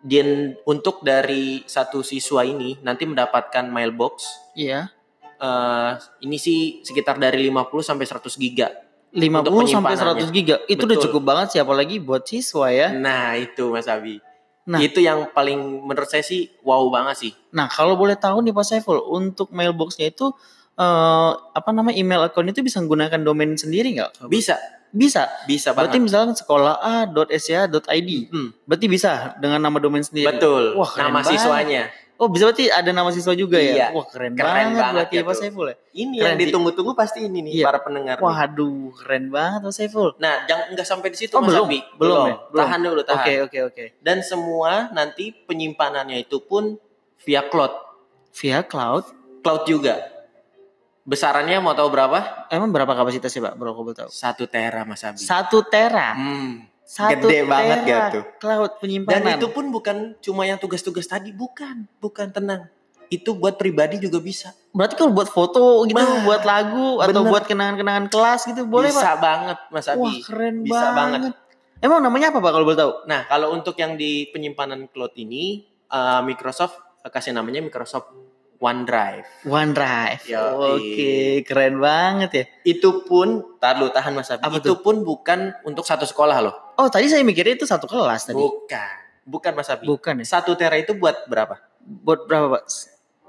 Dan 0.00 0.54
untuk 0.70 1.02
dari 1.02 1.66
satu 1.66 2.06
siswa 2.06 2.46
ini 2.46 2.78
nanti 2.86 3.10
mendapatkan 3.10 3.66
mailbox 3.66 4.22
Iya. 4.54 4.94
Eh, 5.40 5.90
ini 6.20 6.36
sih 6.36 6.58
sekitar 6.80 7.16
dari 7.16 7.40
50 7.42 7.80
sampai 7.80 8.04
100 8.04 8.36
giga. 8.36 8.68
50 9.10 9.66
sampai 9.66 9.96
100 9.96 10.06
penyimpanannya. 10.22 10.28
giga. 10.30 10.56
Itu 10.64 10.84
udah 10.84 10.94
Betul. 10.94 11.06
cukup 11.10 11.22
banget 11.24 11.46
sih 11.50 11.58
apalagi 11.58 11.98
buat 11.98 12.22
siswa 12.22 12.70
ya. 12.70 12.92
Nah, 12.92 13.34
itu 13.34 13.66
Mas 13.68 13.88
Abi. 13.88 14.22
Nah. 14.64 14.78
Itu 14.78 15.00
yang 15.00 15.32
paling 15.32 15.58
menurut 15.82 16.06
saya 16.06 16.22
sih 16.22 16.46
wow 16.62 16.86
banget 16.88 17.16
sih. 17.18 17.32
Nah, 17.50 17.66
kalau 17.66 17.96
boleh 17.96 18.14
tahu 18.14 18.38
nih 18.40 18.52
Pak 18.52 18.62
Saiful, 18.62 19.02
untuk 19.02 19.50
mailboxnya 19.50 20.08
itu 20.08 20.30
eh 20.72 21.30
apa 21.34 21.70
namanya 21.70 21.98
email 21.98 22.22
account 22.22 22.48
itu 22.48 22.62
bisa 22.62 22.78
menggunakan 22.78 23.20
domain 23.20 23.50
sendiri 23.52 23.90
nggak? 23.92 24.30
Bisa, 24.30 24.54
Bisa. 24.90 25.26
bisa 25.44 25.70
Berarti 25.70 25.98
banget. 25.98 26.06
misalkan 26.06 26.34
sekolah 26.34 26.78
a.sya.id. 26.78 28.10
Hmm, 28.30 28.48
Berarti 28.62 28.86
bisa 28.86 29.34
dengan 29.36 29.60
nama 29.60 29.76
domain 29.76 30.02
sendiri. 30.02 30.30
betul. 30.30 30.74
Wah, 30.74 30.92
Nama 30.94 31.10
banget. 31.12 31.30
siswanya. 31.34 31.82
Oh, 32.20 32.28
bisa 32.28 32.44
berarti 32.46 32.68
ada 32.68 32.92
nama 32.92 33.08
siswa 33.08 33.32
juga 33.32 33.56
Iya. 33.56 33.72
ya? 33.72 33.86
Wah, 33.96 34.04
keren, 34.04 34.36
Keren 34.36 34.44
banget, 34.44 34.76
banget 34.76 34.92
berarti 34.92 35.14
ya 35.16 35.20
ya 35.20 35.24
Pak. 35.24 35.36
Saiful 35.40 35.66
ya. 35.66 35.76
Ini 35.90 36.16
Keren 36.20 36.28
yang 36.28 36.36
ditunggu-tunggu 36.36 36.92
pasti 36.92 37.18
ini 37.24 37.38
nih 37.40 37.52
Iya. 37.56 37.64
para 37.64 37.80
pendengar. 37.80 38.16
nih. 38.16 38.24
Waduh, 38.28 38.92
keren 38.92 39.24
banget 39.32 39.60
Pak 39.64 39.72
Saiful. 39.72 40.08
Nah, 40.20 40.34
jangan 40.44 40.64
nggak 40.70 40.84
sampai 40.84 41.08
di 41.08 41.16
situ 41.16 41.32
Oh, 41.32 41.40
Mas 41.40 41.48
belum? 41.50 41.64
Abi. 41.64 41.80
Belum 41.96 42.18
ya? 42.22 42.36
Belum. 42.46 42.60
Tahan 42.60 42.80
dulu, 42.84 43.00
tahan. 43.02 43.24
Oke, 43.24 43.34
oke, 43.42 43.58
oke. 43.72 43.84
Dan 43.98 44.20
semua 44.20 44.92
nanti 44.92 45.32
penyimpanannya 45.32 46.20
itu 46.20 46.44
pun 46.44 46.76
via 47.24 47.40
cloud. 47.42 47.72
Via 48.30 48.60
cloud, 48.62 49.08
Cloud 49.40 49.64
juga. 49.64 49.96
Besarannya 51.02 51.58
mau 51.58 51.72
tahu 51.72 51.88
berapa? 51.88 52.46
emang 52.52 52.70
berapa 52.70 52.92
kapasitasnya 52.92 53.50
Pak? 53.50 53.54
Bro, 53.56 53.72
boleh 53.74 53.96
tahu. 53.96 54.12
Satu 54.12 54.44
tera 54.44 54.84
Mas 54.84 55.00
Abi. 55.02 55.18
Satu 55.18 55.64
tera. 55.64 56.12
Hmm. 56.14 56.69
Satu 56.90 57.30
Gede 57.30 57.46
banget 57.46 57.78
gak 57.86 58.00
tuh? 58.10 58.24
Dan 58.42 58.66
penyimpanan. 58.82 59.38
itu 59.38 59.46
pun 59.54 59.70
bukan 59.70 60.18
cuma 60.18 60.42
yang 60.42 60.58
tugas-tugas 60.58 61.06
tadi, 61.06 61.30
bukan, 61.30 61.86
bukan 62.02 62.34
tenang. 62.34 62.66
Itu 63.06 63.38
buat 63.38 63.54
pribadi 63.54 64.02
juga 64.02 64.18
bisa. 64.18 64.50
Berarti 64.74 64.98
kalau 64.98 65.14
buat 65.14 65.30
foto 65.30 65.86
gitu, 65.86 65.94
Bah, 65.94 66.26
buat 66.26 66.42
lagu 66.42 66.98
atau 66.98 67.22
bener. 67.22 67.30
buat 67.30 67.44
kenangan-kenangan 67.46 68.06
kelas 68.10 68.40
gitu 68.42 68.66
boleh 68.66 68.90
bisa 68.90 69.14
Pak? 69.14 69.22
banget 69.22 69.58
Mas 69.70 69.86
Abi. 69.86 70.02
Wah, 70.02 70.14
keren 70.18 70.54
Bisa 70.66 70.86
banget. 70.90 71.20
banget. 71.30 71.32
Emang 71.78 72.02
namanya 72.02 72.34
apa 72.34 72.38
Pak 72.42 72.50
kalau 72.50 72.66
boleh 72.66 72.78
tahu? 72.78 72.92
Nah, 73.06 73.20
kalau 73.26 73.54
untuk 73.54 73.78
yang 73.78 73.94
di 73.94 74.26
penyimpanan 74.28 74.90
cloud 74.90 75.14
ini, 75.14 75.62
eh, 75.86 76.20
Microsoft 76.26 76.74
kasih 77.00 77.30
namanya 77.30 77.62
Microsoft 77.62 78.10
OneDrive. 78.60 79.48
OneDrive. 79.48 80.22
Oke, 80.60 81.40
keren 81.48 81.80
banget 81.80 82.30
ya. 82.36 82.44
Itu 82.76 83.08
pun, 83.08 83.56
tar 83.56 83.80
lu 83.80 83.88
tahan 83.88 84.12
Mas 84.12 84.28
Abi. 84.28 84.44
Apa 84.44 84.60
itu 84.60 84.76
pun 84.84 85.00
bukan 85.00 85.56
untuk 85.64 85.88
satu 85.88 86.04
sekolah 86.04 86.44
loh. 86.44 86.54
Oh, 86.76 86.92
tadi 86.92 87.08
saya 87.08 87.24
mikirnya 87.24 87.56
itu 87.56 87.64
satu 87.64 87.88
kelas 87.88 88.28
tadi. 88.28 88.36
Bukan. 88.36 88.94
Bukan 89.24 89.52
Mas 89.56 89.72
Abi. 89.72 89.88
Bukan 89.88 90.20
ya? 90.20 90.26
Satu 90.28 90.52
tera 90.60 90.76
itu 90.76 90.92
buat 90.92 91.24
berapa? 91.24 91.56
Buat 91.80 92.28
berapa 92.28 92.60
Pak? 92.60 92.64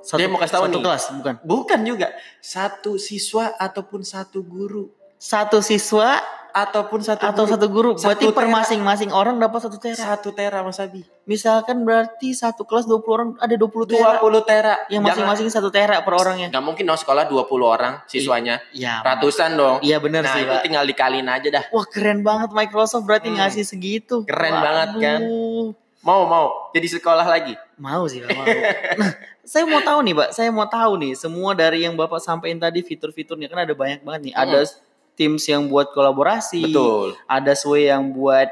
Satu, 0.03 0.19
Dia 0.19 0.27
mau 0.27 0.35
kasih 0.41 0.55
tahu 0.59 0.65
satu 0.67 0.77
nih. 0.77 0.83
kelas, 0.83 1.03
bukan? 1.15 1.35
Bukan 1.47 1.79
juga. 1.87 2.07
Satu 2.43 2.91
siswa 2.99 3.55
ataupun 3.55 4.03
satu 4.03 4.43
guru. 4.43 4.91
Satu 5.21 5.61
siswa 5.61 6.17
Ataupun 6.51 6.99
satu 6.99 7.23
atau 7.23 7.47
guru. 7.47 7.51
satu 7.55 7.67
guru. 7.71 7.89
Berarti 7.95 8.27
Satu 8.27 8.35
per 8.35 8.43
tera. 8.43 8.51
masing-masing 8.51 9.15
orang 9.15 9.39
dapat 9.39 9.63
satu 9.63 9.79
tera. 9.79 9.95
Satu 9.95 10.35
tera 10.35 10.59
Mas 10.59 10.83
Abi. 10.83 10.99
Misalkan 11.23 11.87
berarti 11.87 12.35
satu 12.35 12.67
kelas 12.67 12.83
20 12.83 13.07
orang 13.07 13.29
ada 13.39 13.55
20 13.55 13.87
tera. 13.87 14.19
20 14.19 14.43
tera. 14.43 14.75
Yang 14.91 15.01
masing-masing 15.07 15.47
satu 15.47 15.71
tera 15.71 16.03
per 16.03 16.11
orangnya. 16.11 16.51
Nggak 16.51 16.65
mungkin 16.65 16.83
dong 16.83 16.99
sekolah 16.99 17.23
20 17.23 17.47
orang 17.63 18.03
siswanya. 18.03 18.59
Iya. 18.75 18.99
Ratusan 18.99 19.55
dong. 19.55 19.79
Iya 19.79 20.03
benar 20.03 20.27
Nah 20.27 20.33
sih, 20.35 20.43
itu 20.43 20.51
Pak. 20.51 20.61
tinggal 20.67 20.83
dikalin 20.83 21.23
aja 21.23 21.47
dah. 21.47 21.63
Wah, 21.71 21.85
keren 21.87 22.19
banget 22.19 22.51
Microsoft 22.51 23.07
berarti 23.07 23.31
Hmm. 23.31 23.39
ngasih 23.39 23.63
segitu. 23.63 24.27
Keren 24.27 24.51
banget, 24.51 24.89
kan? 24.99 25.19
Mau 26.03 26.27
mau 26.27 26.67
jadi 26.75 26.87
sekolah 26.91 27.23
lagi. 27.23 27.55
Mau 27.79 28.11
sih, 28.11 28.19
Pak, 28.19 28.29
mau. 28.33 28.43
nah, 28.99 29.11
saya 29.47 29.63
mau 29.63 29.79
tahu 29.79 30.03
nih, 30.03 30.13
Pak. 30.17 30.29
Saya 30.33 30.49
mau 30.51 30.67
tahu 30.67 30.99
nih 30.99 31.13
semua 31.15 31.55
dari 31.55 31.87
yang 31.87 31.95
Bapak 31.95 32.19
sampaikan 32.19 32.59
tadi 32.59 32.83
fitur-fiturnya 32.83 33.47
kan 33.47 33.63
ada 33.63 33.71
banyak 33.71 34.01
banget 34.01 34.21
nih. 34.27 34.33
Ada 34.35 34.67
Teams 35.15 35.43
yang 35.45 35.67
buat 35.67 35.91
kolaborasi, 35.91 36.71
Betul. 36.71 37.13
ada 37.27 37.51
Sway 37.53 37.91
yang 37.91 38.11
buat 38.15 38.47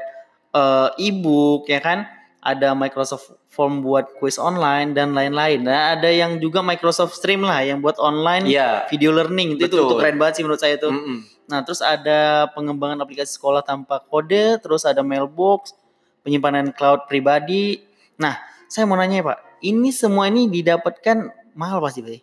eh, 0.50 0.88
e-book 0.98 1.66
ya 1.70 1.78
kan, 1.78 2.06
ada 2.40 2.72
Microsoft 2.72 3.36
Form 3.50 3.82
buat 3.82 4.14
quiz 4.22 4.38
online 4.38 4.94
dan 4.94 5.10
lain-lain. 5.10 5.66
Nah, 5.66 5.98
ada 5.98 6.06
yang 6.06 6.38
juga 6.38 6.62
Microsoft 6.62 7.18
Stream 7.18 7.42
lah 7.42 7.66
yang 7.66 7.82
buat 7.82 7.98
online 7.98 8.46
Iya. 8.46 8.86
video 8.86 9.10
learning. 9.10 9.58
Itu, 9.58 9.66
itu 9.66 9.74
Betul. 9.74 9.86
itu 9.90 9.94
keren 9.98 10.16
banget 10.22 10.34
sih 10.38 10.42
menurut 10.46 10.62
saya 10.62 10.78
itu. 10.78 10.86
Mm-mm. 10.86 11.18
Nah, 11.50 11.66
terus 11.66 11.82
ada 11.82 12.46
pengembangan 12.54 13.02
aplikasi 13.02 13.34
sekolah 13.34 13.66
tanpa 13.66 13.98
kode, 14.06 14.62
terus 14.62 14.86
ada 14.86 15.02
mailbox, 15.02 15.74
penyimpanan 16.22 16.70
cloud 16.70 17.10
pribadi. 17.10 17.82
Nah, 18.22 18.38
saya 18.70 18.86
mau 18.86 18.94
nanya 18.94 19.18
ya, 19.18 19.24
Pak, 19.34 19.38
ini 19.66 19.90
semua 19.90 20.30
ini 20.30 20.46
didapatkan 20.46 21.34
mahal 21.58 21.82
pasti, 21.82 22.06
Pak? 22.06 22.22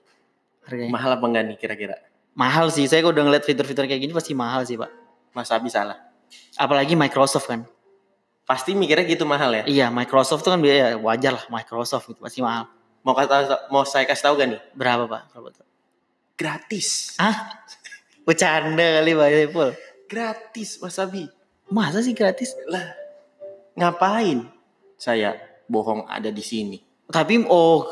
Harganya? 0.64 0.92
Mahal 0.96 1.10
apa 1.20 1.26
enggak 1.28 1.44
nih 1.44 1.58
kira-kira? 1.60 1.96
Mahal 2.38 2.70
sih. 2.70 2.86
Saya 2.86 3.02
udah 3.10 3.26
ngeliat 3.26 3.44
fitur-fitur 3.44 3.90
kayak 3.90 4.00
gini 4.06 4.14
pasti 4.14 4.38
mahal 4.38 4.62
sih, 4.64 4.78
Pak. 4.78 4.92
Mas 5.34 5.50
Abi 5.50 5.74
salah. 5.74 5.98
Apalagi 6.54 6.94
Microsoft 6.94 7.50
kan. 7.50 7.66
Pasti 8.48 8.78
mikirnya 8.78 9.04
gitu 9.10 9.28
mahal 9.28 9.52
ya. 9.52 9.64
Iya, 9.68 9.88
Microsoft 9.92 10.46
tuh 10.46 10.56
kan 10.56 10.62
biaya 10.64 10.96
wajar 10.96 11.36
lah 11.36 11.46
Microsoft 11.52 12.14
itu 12.14 12.22
pasti 12.22 12.40
mahal. 12.40 12.70
Mau 13.04 13.12
kata 13.12 13.68
mau 13.74 13.84
saya 13.84 14.08
kasih 14.08 14.24
tahu 14.32 14.34
gak 14.40 14.48
nih? 14.54 14.62
Berapa, 14.72 15.04
Pak? 15.10 15.22
Berapa 15.36 15.48
tuh? 15.52 15.68
Gratis. 16.40 17.18
Hah? 17.20 17.66
Bercanda 18.24 19.02
kali, 19.02 19.12
Pak 19.18 19.28
Saiful. 19.34 19.70
Gratis 20.08 20.70
Mas 20.80 20.96
Abi. 21.02 21.28
Masa 21.68 22.00
sih 22.00 22.16
gratis? 22.16 22.56
Lah 22.72 22.96
ngapain 23.76 24.48
saya 24.96 25.36
bohong 25.68 26.08
ada 26.08 26.32
di 26.32 26.40
sini? 26.40 26.80
Tapi 27.12 27.44
oh 27.52 27.88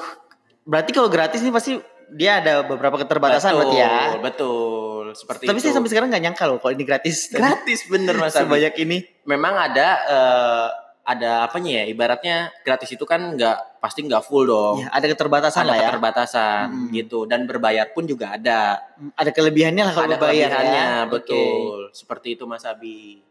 berarti 0.64 0.96
kalau 0.96 1.12
gratis 1.12 1.44
nih 1.44 1.52
pasti 1.52 1.76
dia 2.13 2.44
ada 2.44 2.62
beberapa 2.65 3.02
keterbatasan 3.02 3.56
betul, 3.56 3.60
berarti 3.65 3.78
ya. 3.80 3.98
Betul. 4.22 5.04
seperti 5.15 5.44
Tapi 5.48 5.58
itu. 5.58 5.63
saya 5.63 5.74
sampai 5.80 5.89
sekarang 5.89 6.10
nggak 6.12 6.24
nyangka 6.28 6.44
loh 6.46 6.58
kalau 6.60 6.74
ini 6.76 6.84
gratis. 6.84 7.18
gratis 7.39 7.88
bener 7.88 8.15
Mas 8.20 8.36
Abi. 8.36 8.46
Sebanyak 8.46 8.74
ini. 8.84 8.98
Memang 9.26 9.54
ada 9.56 9.88
eh, 10.06 10.68
ada 11.06 11.32
apanya 11.46 11.82
ya? 11.82 11.84
Ibaratnya 11.88 12.36
gratis 12.65 12.89
itu 12.91 13.06
kan 13.06 13.38
nggak 13.38 13.80
pasti 13.80 14.04
nggak 14.04 14.26
full 14.26 14.50
dong. 14.50 14.82
Ya, 14.84 14.89
ada 14.91 15.06
keterbatasan 15.06 15.63
ada 15.63 15.70
lah 15.72 15.78
ya. 15.78 15.84
keterbatasan 15.94 16.65
Mm-mm. 16.68 16.91
gitu 16.91 17.20
dan 17.30 17.46
berbayar 17.46 17.89
pun 17.94 18.10
juga 18.10 18.36
ada. 18.36 18.82
Ada 19.15 19.32
kelebihannya 19.32 19.84
lah 19.86 19.94
kalau 19.94 20.10
ada 20.10 20.18
berbayar 20.18 20.50
kelebihannya, 20.50 20.86
ya. 20.86 21.08
betul. 21.08 21.94
Seperti 21.94 22.36
itu 22.36 22.44
Mas 22.50 22.65
Abi. 22.65 23.22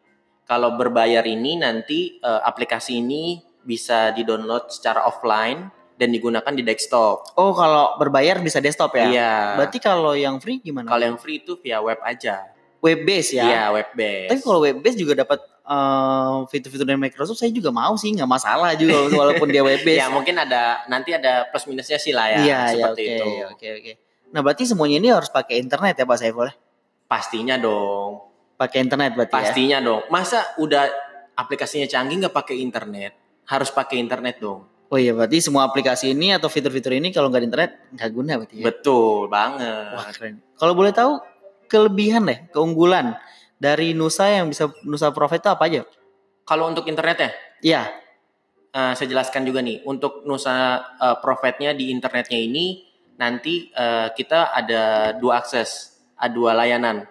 Kalau 0.44 0.76
berbayar 0.76 1.24
ini 1.26 1.58
nanti 1.60 2.16
eh, 2.16 2.40
aplikasi 2.46 3.02
ini 3.02 3.42
bisa 3.64 4.12
di-download 4.12 4.68
secara 4.68 5.08
offline 5.08 5.83
dan 5.94 6.10
digunakan 6.10 6.52
di 6.52 6.62
desktop. 6.62 7.38
Oh, 7.38 7.54
kalau 7.54 7.94
berbayar 7.96 8.42
bisa 8.42 8.58
desktop 8.58 8.94
ya? 8.98 9.06
Iya. 9.06 9.32
Berarti 9.58 9.78
kalau 9.78 10.12
yang 10.14 10.42
free 10.42 10.58
gimana? 10.58 10.90
Kalau 10.90 11.04
yang 11.06 11.18
free 11.18 11.38
itu 11.40 11.54
via 11.62 11.78
web 11.78 12.02
aja. 12.02 12.50
web 12.84 13.00
base 13.00 13.32
ya? 13.32 13.44
Iya, 13.48 13.62
web 13.72 13.88
based. 13.96 14.28
Tapi 14.28 14.40
kalau 14.44 14.60
web 14.60 14.76
base 14.84 14.96
juga 15.00 15.16
dapat 15.16 15.40
eh, 15.40 16.36
fitur-fitur 16.52 16.84
dari 16.84 17.00
Microsoft, 17.00 17.40
saya 17.40 17.48
juga 17.48 17.72
mau 17.72 17.96
sih, 17.96 18.12
nggak 18.12 18.28
masalah 18.28 18.76
juga 18.76 19.08
walaupun 19.24 19.48
dia 19.48 19.64
web 19.64 19.80
base. 19.80 20.04
ya 20.04 20.12
mungkin 20.12 20.36
ada 20.36 20.84
nanti 20.92 21.16
ada 21.16 21.48
plus 21.48 21.64
minusnya 21.64 21.96
sih 21.96 22.12
lah 22.12 22.28
ya, 22.28 22.38
Iya, 22.44 22.44
iya, 22.44 22.60
seperti 22.76 23.02
oke, 23.02 23.14
itu. 23.16 23.26
oke, 23.48 23.66
oke. 23.80 23.92
Nah, 24.36 24.40
berarti 24.44 24.68
semuanya 24.68 24.96
ini 25.00 25.08
harus 25.14 25.32
pakai 25.32 25.56
internet 25.56 25.96
ya, 25.96 26.04
Pak 26.04 26.18
Saiful? 26.20 26.50
Pastinya 27.08 27.56
dong. 27.56 28.20
Pakai 28.60 28.84
internet 28.84 29.10
berarti 29.16 29.32
ya? 29.32 29.38
Pastinya 29.40 29.78
dong. 29.80 30.02
Masa 30.12 30.44
udah 30.60 30.84
aplikasinya 31.40 31.88
canggih 31.88 32.20
nggak 32.20 32.34
pakai 32.36 32.60
internet? 32.60 33.12
Harus 33.48 33.72
pakai 33.72 33.96
internet 33.96 34.44
dong. 34.44 34.68
Oh 34.94 34.98
iya, 35.00 35.10
berarti 35.10 35.42
semua 35.42 35.66
aplikasi 35.66 36.14
ini 36.14 36.30
atau 36.30 36.46
fitur-fitur 36.46 36.94
ini 36.94 37.10
kalau 37.10 37.26
nggak 37.26 37.42
di 37.42 37.46
internet 37.50 37.70
nggak 37.98 38.10
guna 38.14 38.32
berarti 38.38 38.54
ya? 38.62 38.64
Betul 38.70 39.26
banget. 39.26 39.90
Wah, 39.90 40.06
keren. 40.14 40.34
Kalau 40.54 40.70
boleh 40.78 40.94
tahu 40.94 41.18
kelebihan 41.66 42.22
deh, 42.22 42.46
keunggulan 42.54 43.18
dari 43.58 43.90
Nusa 43.90 44.30
yang 44.30 44.46
bisa 44.46 44.70
Nusa 44.86 45.10
Profit 45.10 45.42
itu 45.42 45.50
apa 45.50 45.66
aja? 45.66 45.82
Kalau 46.46 46.70
untuk 46.70 46.86
internet 46.86 47.18
ya, 47.18 47.30
Iya, 47.64 47.82
eh, 48.70 48.92
saya 48.94 49.08
jelaskan 49.10 49.42
juga 49.42 49.66
nih. 49.66 49.82
Untuk 49.82 50.22
Nusa 50.22 50.78
eh, 50.94 51.16
Profitnya 51.18 51.74
di 51.74 51.90
internetnya 51.90 52.38
ini 52.38 52.86
nanti 53.18 53.74
eh, 53.74 54.14
kita 54.14 54.54
ada 54.54 55.10
dua 55.18 55.42
akses, 55.42 55.90
ada 56.14 56.30
dua 56.30 56.54
layanan, 56.54 57.02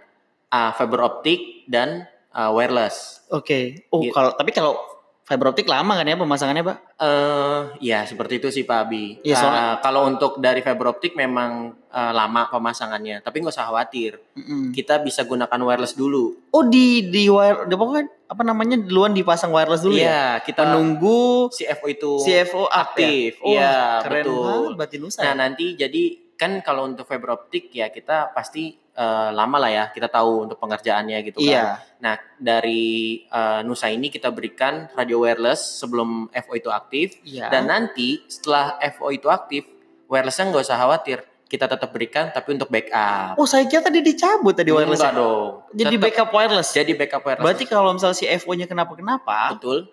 ah, 0.48 0.72
fiber 0.72 1.04
optik 1.04 1.68
dan 1.68 2.08
ah, 2.32 2.48
wireless. 2.48 3.28
oke. 3.28 3.92
Oh, 3.92 4.00
Gitu. 4.00 4.16
kalau 4.16 4.32
tapi 4.40 4.56
kalau 4.56 4.80
fiber 5.24 5.50
optik 5.50 5.66
lama 5.66 5.96
kan 5.96 6.04
ya 6.04 6.16
pemasangannya, 6.16 6.64
Pak? 6.64 6.78
Eh, 6.98 7.60
ya 7.82 8.04
seperti 8.04 8.38
itu 8.38 8.48
sih 8.50 8.64
Pak 8.64 8.80
Abi. 8.82 9.20
Iya, 9.22 9.36
soalnya- 9.36 9.64
Eh, 9.64 9.76
kalau 9.80 10.04
untuk 10.06 10.38
dari 10.38 10.60
fiber 10.60 10.88
optik 10.90 11.14
memang 11.14 11.72
eh, 11.88 12.12
lama 12.12 12.50
pemasangannya, 12.50 13.22
tapi 13.22 13.40
nggak 13.40 13.54
usah 13.54 13.70
khawatir. 13.70 14.18
Mm-mm. 14.34 14.74
Kita 14.74 14.98
bisa 15.00 15.24
gunakan 15.24 15.60
wireless 15.60 15.94
dulu. 15.94 16.50
Oh, 16.50 16.66
di 16.66 17.08
di 17.08 17.30
wire, 17.30 17.64
di 17.64 17.74
pokoknya 17.74 18.04
apa 18.26 18.42
namanya 18.42 18.76
duluan 18.76 19.14
dipasang 19.14 19.50
wireless 19.50 19.82
dulu 19.82 19.96
ya? 19.96 20.04
Iya, 20.04 20.24
kita 20.42 20.62
Menunggu 20.66 21.48
CFO 21.50 21.86
itu 21.88 22.12
CFO 22.20 22.66
aktif. 22.66 23.38
ya? 23.38 23.46
Oh, 23.46 23.54
Iya, 23.54 23.76
keren 24.02 24.24
betul. 24.26 24.44
banget. 24.76 25.00
Nah 25.16 25.24
ya? 25.24 25.34
nanti 25.38 25.66
jadi 25.74 26.04
kan 26.34 26.60
kalau 26.60 26.84
untuk 26.84 27.06
fiber 27.06 27.38
optik 27.38 27.70
ya 27.70 27.88
kita 27.88 28.34
pasti 28.34 28.74
eh, 28.94 29.30
lama 29.34 29.58
lah 29.58 29.72
ya 29.72 29.84
kita 29.90 30.08
tahu 30.08 30.46
untuk 30.46 30.58
pengerjaannya 30.58 31.18
gitu 31.26 31.42
kan. 31.42 31.50
Iya. 31.50 31.66
Nah 32.00 32.16
dari 32.38 32.84
eh, 33.26 33.60
Nusa 33.66 33.90
ini 33.90 34.08
kita 34.08 34.30
berikan 34.30 34.88
radio 34.94 35.22
wireless 35.22 35.82
sebelum 35.82 36.30
FO 36.32 36.54
itu 36.54 36.70
aktif 36.70 37.18
Iya. 37.26 37.50
dan 37.50 37.68
nanti 37.68 38.22
setelah 38.26 38.78
FO 38.94 39.10
itu 39.10 39.28
aktif 39.28 39.66
wirelessnya 40.06 40.54
nggak 40.54 40.64
usah 40.64 40.78
khawatir 40.78 41.20
kita 41.44 41.70
tetap 41.70 41.94
berikan 41.94 42.34
tapi 42.34 42.58
untuk 42.58 42.66
backup. 42.66 43.38
Oh, 43.38 43.46
saya 43.46 43.70
kira 43.70 43.86
tadi 43.86 44.02
dicabut 44.02 44.58
tadi 44.58 44.74
wireless. 44.74 44.98
Enggak 44.98 45.14
dong. 45.14 45.50
Jadi 45.70 45.96
Tetap 45.98 46.04
backup 46.10 46.30
wireless. 46.34 46.70
jadi 46.74 46.92
backup 46.98 47.22
wireless. 47.22 47.46
Berarti 47.46 47.64
kalau 47.70 47.90
misalnya 47.94 48.18
si 48.18 48.26
FO-nya 48.26 48.66
kenapa-kenapa, 48.66 49.54
betul 49.54 49.86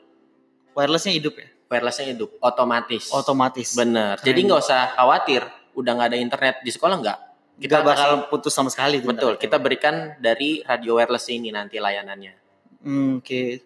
wirelessnya 0.72 1.12
hidup 1.12 1.36
ya? 1.36 1.48
wirelessnya 1.70 2.16
hidup 2.16 2.34
otomatis. 2.42 3.12
Otomatis. 3.14 3.76
Bener. 3.76 4.18
Keren. 4.18 4.26
Jadi 4.26 4.40
nggak 4.42 4.60
usah 4.60 4.80
khawatir 4.96 5.42
udah 5.78 5.90
nggak 5.94 6.08
ada 6.10 6.18
internet 6.18 6.54
di 6.66 6.70
sekolah 6.74 6.96
nggak. 6.98 7.18
Kita 7.60 7.84
Kita 7.84 7.84
bakal 7.84 8.10
putus 8.32 8.56
sama 8.56 8.72
sekali. 8.72 9.04
Betul, 9.04 9.36
kita 9.36 9.60
berikan 9.60 10.16
dari 10.16 10.64
radio 10.64 10.96
wireless 10.96 11.28
ini 11.28 11.52
nanti 11.52 11.76
layanannya. 11.76 12.32
Hmm, 12.80 13.20
Oke. 13.20 13.60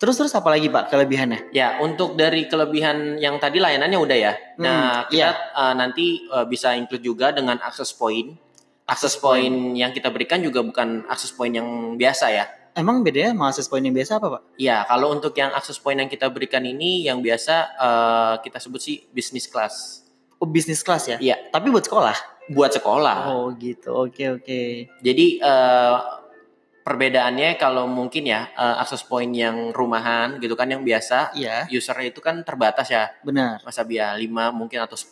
Terus 0.00 0.16
terus 0.16 0.32
apa 0.32 0.48
lagi 0.48 0.72
Pak 0.72 0.88
kelebihannya? 0.88 1.52
Ya, 1.52 1.76
untuk 1.78 2.16
dari 2.16 2.48
kelebihan 2.48 3.20
yang 3.20 3.36
tadi 3.36 3.60
layanannya 3.60 3.98
udah 4.00 4.18
ya. 4.18 4.32
Nah, 4.58 5.04
Hmm, 5.06 5.12
kita 5.12 5.28
iya. 5.28 5.30
eh, 5.54 5.74
nanti 5.76 6.06
eh, 6.24 6.46
bisa 6.48 6.72
include 6.72 7.04
juga 7.04 7.36
dengan 7.36 7.60
akses 7.60 7.92
point. 7.92 8.32
Akses 8.84 9.16
point 9.16 9.76
yang 9.76 9.92
kita 9.92 10.08
berikan 10.08 10.40
juga 10.40 10.64
bukan 10.64 11.04
akses 11.08 11.32
point 11.32 11.52
yang 11.52 11.96
biasa 12.00 12.32
ya. 12.32 12.44
Emang 12.74 13.06
bedanya 13.06 13.32
sama 13.36 13.44
akses 13.52 13.68
point 13.70 13.84
yang 13.86 13.94
biasa 13.94 14.18
apa 14.18 14.26
Pak? 14.40 14.42
Ya, 14.58 14.82
kalau 14.88 15.14
untuk 15.14 15.32
yang 15.36 15.52
akses 15.54 15.78
point 15.78 16.00
yang 16.00 16.10
kita 16.10 16.26
berikan 16.32 16.64
ini 16.64 17.04
yang 17.06 17.20
biasa 17.20 17.54
eh, 17.76 18.34
kita 18.40 18.56
sebut 18.56 18.80
sih 18.80 19.04
business 19.12 19.46
class. 19.46 20.04
Oh 20.42 20.48
bisnis 20.50 20.82
kelas 20.84 21.08
ya? 21.08 21.16
Iya. 21.22 21.36
Tapi 21.48 21.70
buat 21.70 21.86
sekolah? 21.86 22.33
Buat 22.50 22.76
sekolah. 22.76 23.32
Oh 23.32 23.48
gitu. 23.56 23.94
Oke 23.94 24.28
oke. 24.28 24.62
Jadi 25.00 25.26
eh, 25.40 25.96
perbedaannya 26.84 27.56
kalau 27.56 27.88
mungkin 27.88 28.28
ya 28.28 28.52
eh, 28.52 28.76
akses 28.76 29.00
point 29.02 29.32
yang 29.32 29.72
rumahan 29.72 30.36
gitu 30.36 30.52
kan 30.52 30.68
yang 30.68 30.84
biasa 30.84 31.32
Iya 31.32 31.64
usernya 31.72 32.12
itu 32.12 32.20
kan 32.20 32.44
terbatas 32.44 32.92
ya 32.92 33.08
benar. 33.24 33.64
Mas 33.64 33.80
Abi 33.80 33.96
ya 33.96 34.12
5 34.12 34.28
mungkin 34.52 34.84
atau 34.84 34.92
10 34.92 35.08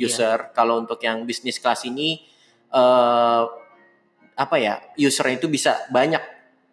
Iya. 0.00 0.08
user. 0.08 0.38
Kalau 0.56 0.80
untuk 0.80 0.96
yang 0.98 1.28
bisnis 1.28 1.60
kelas 1.60 1.84
ini 1.84 2.24
eh 2.72 3.42
apa 4.32 4.56
ya? 4.56 4.80
Usernya 4.96 5.36
itu 5.36 5.52
bisa 5.52 5.76
banyak 5.92 6.24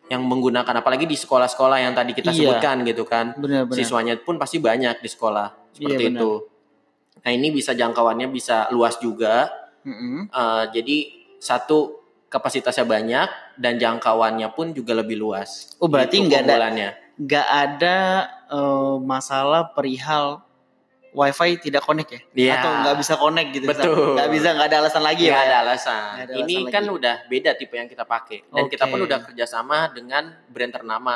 yang 0.10 0.26
menggunakan 0.26 0.74
apalagi 0.74 1.06
di 1.06 1.14
sekolah-sekolah 1.14 1.84
yang 1.84 1.94
tadi 1.94 2.16
kita 2.16 2.32
Iya. 2.32 2.40
sebutkan 2.56 2.88
gitu 2.88 3.04
kan. 3.04 3.36
Benar 3.36 3.68
benar. 3.68 3.76
Siswanya 3.78 4.16
pun 4.18 4.40
pasti 4.40 4.58
banyak 4.58 5.04
di 5.04 5.10
sekolah 5.12 5.76
seperti 5.76 6.08
Iya, 6.08 6.16
itu. 6.16 6.32
Nah, 7.20 7.32
ini 7.36 7.52
bisa 7.52 7.76
jangkauannya 7.76 8.32
bisa 8.32 8.72
luas 8.72 8.96
juga. 8.98 9.52
Mm-mm. 9.86 10.28
Eh, 10.30 10.64
jadi 10.76 10.98
satu 11.40 12.00
kapasitasnya 12.30 12.86
banyak 12.86 13.30
dan 13.58 13.82
jangkauannya 13.82 14.54
pun 14.54 14.72
juga 14.72 14.94
lebih 14.94 15.18
luas. 15.18 15.74
Oh, 15.82 15.90
berarti 15.90 16.22
Itu 16.22 16.30
nggak 16.30 16.42
ada-. 16.46 16.94
Nggak 17.20 17.48
ada 17.48 17.98
eh, 18.48 18.96
masalah 19.04 19.72
perihal 19.76 20.46
wifi 21.14 21.58
tidak 21.58 21.82
connect 21.84 22.10
ya? 22.14 22.22
Iya. 22.38 22.54
Atau 22.62 22.72
nggak 22.86 22.96
bisa 23.02 23.14
connect 23.18 23.50
gitu? 23.54 23.66
Betul. 23.66 24.14
Nggak 24.16 24.30
bisa 24.30 24.48
nggak 24.54 24.68
ada 24.70 24.78
alasan 24.86 25.04
lagi 25.04 25.24
ya? 25.26 25.34
Nggak 25.34 25.46
ada 25.46 25.58
alasan. 25.66 26.12
Nggak 26.16 26.26
ada 26.26 26.34
Ini 26.38 26.56
alasan 26.56 26.72
kan 26.72 26.84
lagi. 26.84 26.96
udah 26.98 27.16
beda 27.28 27.52
tipe 27.58 27.76
yang 27.76 27.90
kita 27.90 28.04
pakai 28.06 28.40
dan 28.46 28.64
kita 28.70 28.84
pun 28.86 29.00
udah 29.04 29.20
kerjasama 29.26 29.78
dengan 29.92 30.24
brand 30.50 30.74
ternama. 30.74 31.16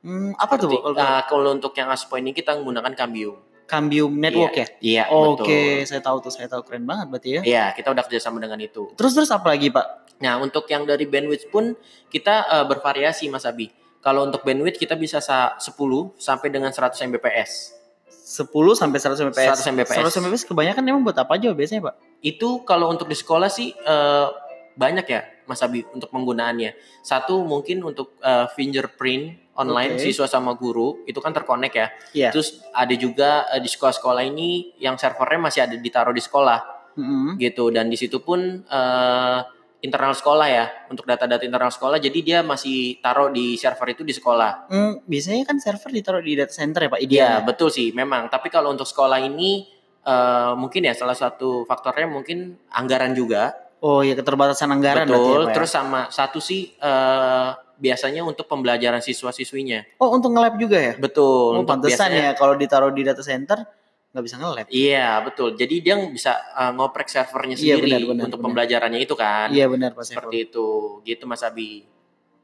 Hmm, 0.00 0.32
apa 0.36 0.56
tuh? 0.56 0.68
Seperti, 0.72 0.80
Bu? 0.80 0.96
Kalau 0.96 0.96
uh, 0.96 1.22
kalau 1.28 1.50
untuk 1.52 1.72
yang 1.76 1.88
Aspo 1.92 2.16
ini 2.16 2.32
kita 2.32 2.56
menggunakan 2.56 2.92
Cambium. 2.96 3.36
Cambium 3.70 4.10
Network 4.18 4.58
ya? 4.58 4.66
Iya, 4.82 5.04
Oke, 5.14 5.46
betul. 5.46 5.86
saya 5.86 6.02
tahu 6.02 6.16
tuh, 6.18 6.32
saya 6.34 6.50
tahu 6.50 6.66
keren 6.66 6.82
banget 6.82 7.06
berarti 7.06 7.28
ya. 7.38 7.42
Iya, 7.46 7.64
kita 7.78 7.94
udah 7.94 8.02
kerjasama 8.02 8.42
dengan 8.42 8.58
itu. 8.58 8.90
Terus 8.98 9.14
terus 9.14 9.30
apa 9.30 9.54
lagi 9.54 9.70
Pak? 9.70 10.10
Nah, 10.26 10.42
untuk 10.42 10.66
yang 10.66 10.82
dari 10.82 11.06
bandwidth 11.06 11.46
pun 11.54 11.78
kita 12.10 12.50
uh, 12.50 12.64
bervariasi 12.66 13.30
Mas 13.30 13.46
Abi. 13.46 13.70
Kalau 14.02 14.26
untuk 14.26 14.42
bandwidth 14.42 14.74
kita 14.74 14.98
bisa 14.98 15.22
sa 15.22 15.54
10 15.62 15.70
sampai 16.18 16.50
dengan 16.50 16.74
100 16.74 16.98
Mbps. 16.98 17.78
10 18.10 18.50
sampai 18.74 18.98
100 18.98 19.30
Mbps. 19.30 19.62
100 19.62 19.74
Mbps. 19.78 19.96
100 20.10 20.22
Mbps 20.26 20.42
kebanyakan 20.50 20.82
emang 20.90 21.02
buat 21.06 21.18
apa 21.22 21.38
aja 21.38 21.54
biasanya 21.54 21.92
Pak? 21.92 21.94
Itu 22.26 22.66
kalau 22.66 22.90
untuk 22.90 23.06
di 23.06 23.14
sekolah 23.14 23.46
sih 23.46 23.70
uh, 23.86 24.34
banyak 24.74 25.06
ya 25.06 25.20
Mas 25.50 25.66
Abi 25.66 25.82
untuk 25.90 26.14
penggunaannya. 26.14 27.02
Satu 27.02 27.42
mungkin 27.42 27.82
untuk 27.82 28.14
uh, 28.22 28.46
fingerprint 28.54 29.50
online 29.58 29.98
Oke. 29.98 30.08
siswa 30.08 30.24
sama 30.24 30.56
guru 30.56 31.04
itu 31.04 31.18
kan 31.18 31.34
terkonek 31.34 31.72
ya. 31.74 31.86
Iya. 32.14 32.28
Terus 32.30 32.62
ada 32.72 32.94
juga 32.94 33.44
eh, 33.52 33.60
di 33.60 33.68
sekolah-sekolah 33.68 34.22
ini 34.24 34.78
yang 34.80 34.96
servernya 34.96 35.40
masih 35.42 35.60
ada 35.68 35.76
ditaruh 35.76 36.14
di 36.14 36.22
sekolah 36.24 36.58
Mm-mm. 36.96 37.36
gitu 37.36 37.68
dan 37.68 37.92
di 37.92 37.98
situ 38.00 38.24
pun 38.24 38.40
eh, 38.64 39.38
internal 39.80 40.12
sekolah 40.12 40.48
ya 40.48 40.64
untuk 40.88 41.08
data-data 41.08 41.40
internal 41.40 41.72
sekolah 41.72 41.96
jadi 41.96 42.18
dia 42.20 42.38
masih 42.44 43.00
taruh 43.00 43.28
di 43.28 43.56
server 43.56 43.92
itu 43.92 44.02
di 44.04 44.12
sekolah. 44.16 44.68
Hmm, 44.72 44.92
biasanya 45.04 45.44
kan 45.44 45.56
server 45.60 45.90
ditaruh 45.92 46.24
di 46.24 46.36
data 46.36 46.52
center 46.52 46.84
ya 46.84 46.88
Pak 46.92 47.00
Iya 47.00 47.08
idealnya. 47.08 47.44
betul 47.44 47.68
sih 47.68 47.88
memang 47.92 48.28
tapi 48.32 48.48
kalau 48.48 48.72
untuk 48.72 48.88
sekolah 48.88 49.20
ini 49.20 49.68
eh, 50.04 50.52
mungkin 50.56 50.88
ya 50.88 50.96
salah 50.96 51.16
satu 51.16 51.68
faktornya 51.68 52.08
mungkin 52.08 52.56
anggaran 52.72 53.12
juga 53.12 53.56
Oh 53.80 54.00
iya 54.00 54.12
keterbatasan 54.12 54.68
anggaran 54.68 55.04
ya, 55.04 55.16
betul 55.16 55.40
Pak, 55.40 55.50
ya? 55.50 55.54
terus 55.56 55.70
sama 55.72 56.00
satu 56.08 56.36
sih 56.36 56.72
eh, 56.72 57.48
biasanya 57.80 58.20
untuk 58.22 58.44
pembelajaran 58.44 59.00
siswa-siswinya 59.00 59.96
Oh 59.96 60.12
untuk 60.12 60.36
nge-lab 60.36 60.60
juga 60.60 60.76
ya? 60.76 60.92
betul 61.00 61.56
Oh 61.56 61.64
untuk 61.64 61.80
pantesan 61.80 62.12
biasanya- 62.12 62.32
ya 62.32 62.38
kalau 62.38 62.54
ditaruh 62.54 62.92
di 62.92 63.02
data 63.02 63.24
center 63.24 63.64
nggak 64.10 64.24
bisa 64.26 64.36
nge-lab. 64.36 64.66
Iya 64.68 65.22
betul. 65.22 65.54
Jadi 65.54 65.74
dia 65.80 65.94
bisa 66.02 66.34
uh, 66.52 66.74
ngoprek 66.74 67.06
servernya 67.06 67.54
Iya, 67.54 67.78
sendiri 67.78 67.86
benar, 67.86 68.00
benar, 68.02 68.24
untuk 68.26 68.36
benar. 68.36 68.46
pembelajarannya 68.50 69.00
itu 69.00 69.14
kan. 69.14 69.48
Iya 69.54 69.70
benar 69.70 69.94
Pak. 69.94 70.02
Seperti 70.02 70.36
itu. 70.50 70.66
Gitu 71.00 71.24
Mas 71.24 71.46
Abi. 71.46 71.86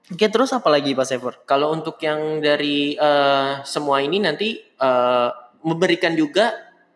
Oke 0.06 0.30
terus 0.30 0.54
apa 0.54 0.70
lagi 0.70 0.94
Pak 0.94 1.02
Sefor? 1.04 1.34
Kalau 1.42 1.74
untuk 1.74 1.98
yang 1.98 2.38
dari 2.38 2.94
uh, 2.94 3.66
semua 3.66 3.98
ini 3.98 4.22
nanti 4.22 4.54
uh, 4.78 5.34
memberikan 5.60 6.14
juga 6.14 6.54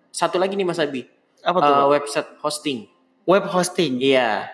satu 0.09 0.39
lagi 0.39 0.55
nih 0.55 0.63
Mas 0.63 0.79
Abi. 0.79 1.03
Apa 1.43 1.59
tuh? 1.59 1.75
Uh, 1.75 1.87
website 1.91 2.31
hosting. 2.39 2.87
Web 3.31 3.47
hosting. 3.47 4.03
Iya. 4.03 4.51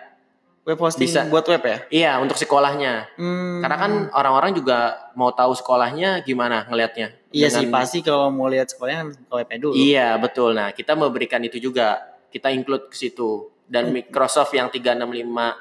Web 0.67 0.83
hosting 0.83 1.09
Bisa. 1.09 1.25
buat 1.31 1.47
web 1.49 1.63
ya? 1.63 1.79
Iya, 1.89 2.13
untuk 2.19 2.37
sekolahnya. 2.37 3.09
Hmm. 3.17 3.63
Karena 3.63 3.77
kan 3.79 3.93
orang-orang 4.13 4.53
juga 4.53 4.99
mau 5.15 5.31
tahu 5.31 5.55
sekolahnya 5.57 6.27
gimana 6.27 6.67
ngelihatnya. 6.69 7.15
Iya 7.31 7.49
sih 7.49 7.71
pasti 7.71 8.03
kalau 8.03 8.29
mau 8.35 8.51
lihat 8.51 8.69
sekolahnya 8.75 8.99
kan 8.99 9.09
ke 9.15 9.33
webnya 9.33 9.59
dulu. 9.63 9.73
Iya, 9.79 10.09
betul. 10.19 10.59
Nah, 10.59 10.75
kita 10.77 10.93
memberikan 10.99 11.41
itu 11.41 11.57
juga. 11.63 12.03
Kita 12.29 12.53
include 12.53 12.93
ke 12.93 12.97
situ. 12.99 13.49
Dan 13.65 13.89
Hmm. 13.89 14.03
Microsoft 14.03 14.53
yang 14.53 14.69
365 14.69 15.57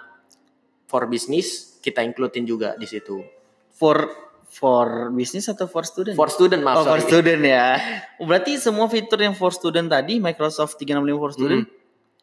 for 0.89 1.07
business 1.07 1.77
kita 1.79 2.01
includein 2.01 2.43
juga 2.43 2.73
di 2.75 2.89
situ. 2.89 3.21
For 3.77 4.09
for 4.49 5.13
business 5.13 5.53
atau 5.53 5.69
for 5.69 5.85
student? 5.85 6.17
For 6.17 6.33
student 6.33 6.65
maaf 6.65 6.81
oh, 6.81 6.97
for 6.97 6.99
student 7.05 7.45
ya. 7.45 7.77
Berarti 8.27 8.57
semua 8.57 8.89
fitur 8.89 9.21
yang 9.21 9.37
for 9.37 9.53
student 9.53 9.85
tadi 9.85 10.17
Microsoft 10.17 10.81
365 10.81 11.21
for 11.21 11.31
student 11.31 11.63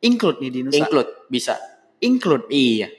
include 0.02 0.38
nih 0.42 0.50
di 0.50 0.60
Nusa. 0.66 0.76
Include 0.82 1.10
bisa. 1.30 1.54
include. 2.02 2.44
Iya, 2.50 2.90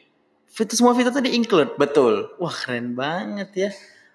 Fitur 0.47 0.79
semua 0.79 0.93
fitur 0.93 1.11
tadi 1.11 1.35
include. 1.35 1.75
betul. 1.75 2.31
Wah 2.39 2.53
keren 2.53 2.95
banget 2.95 3.49
ya. 3.53 3.69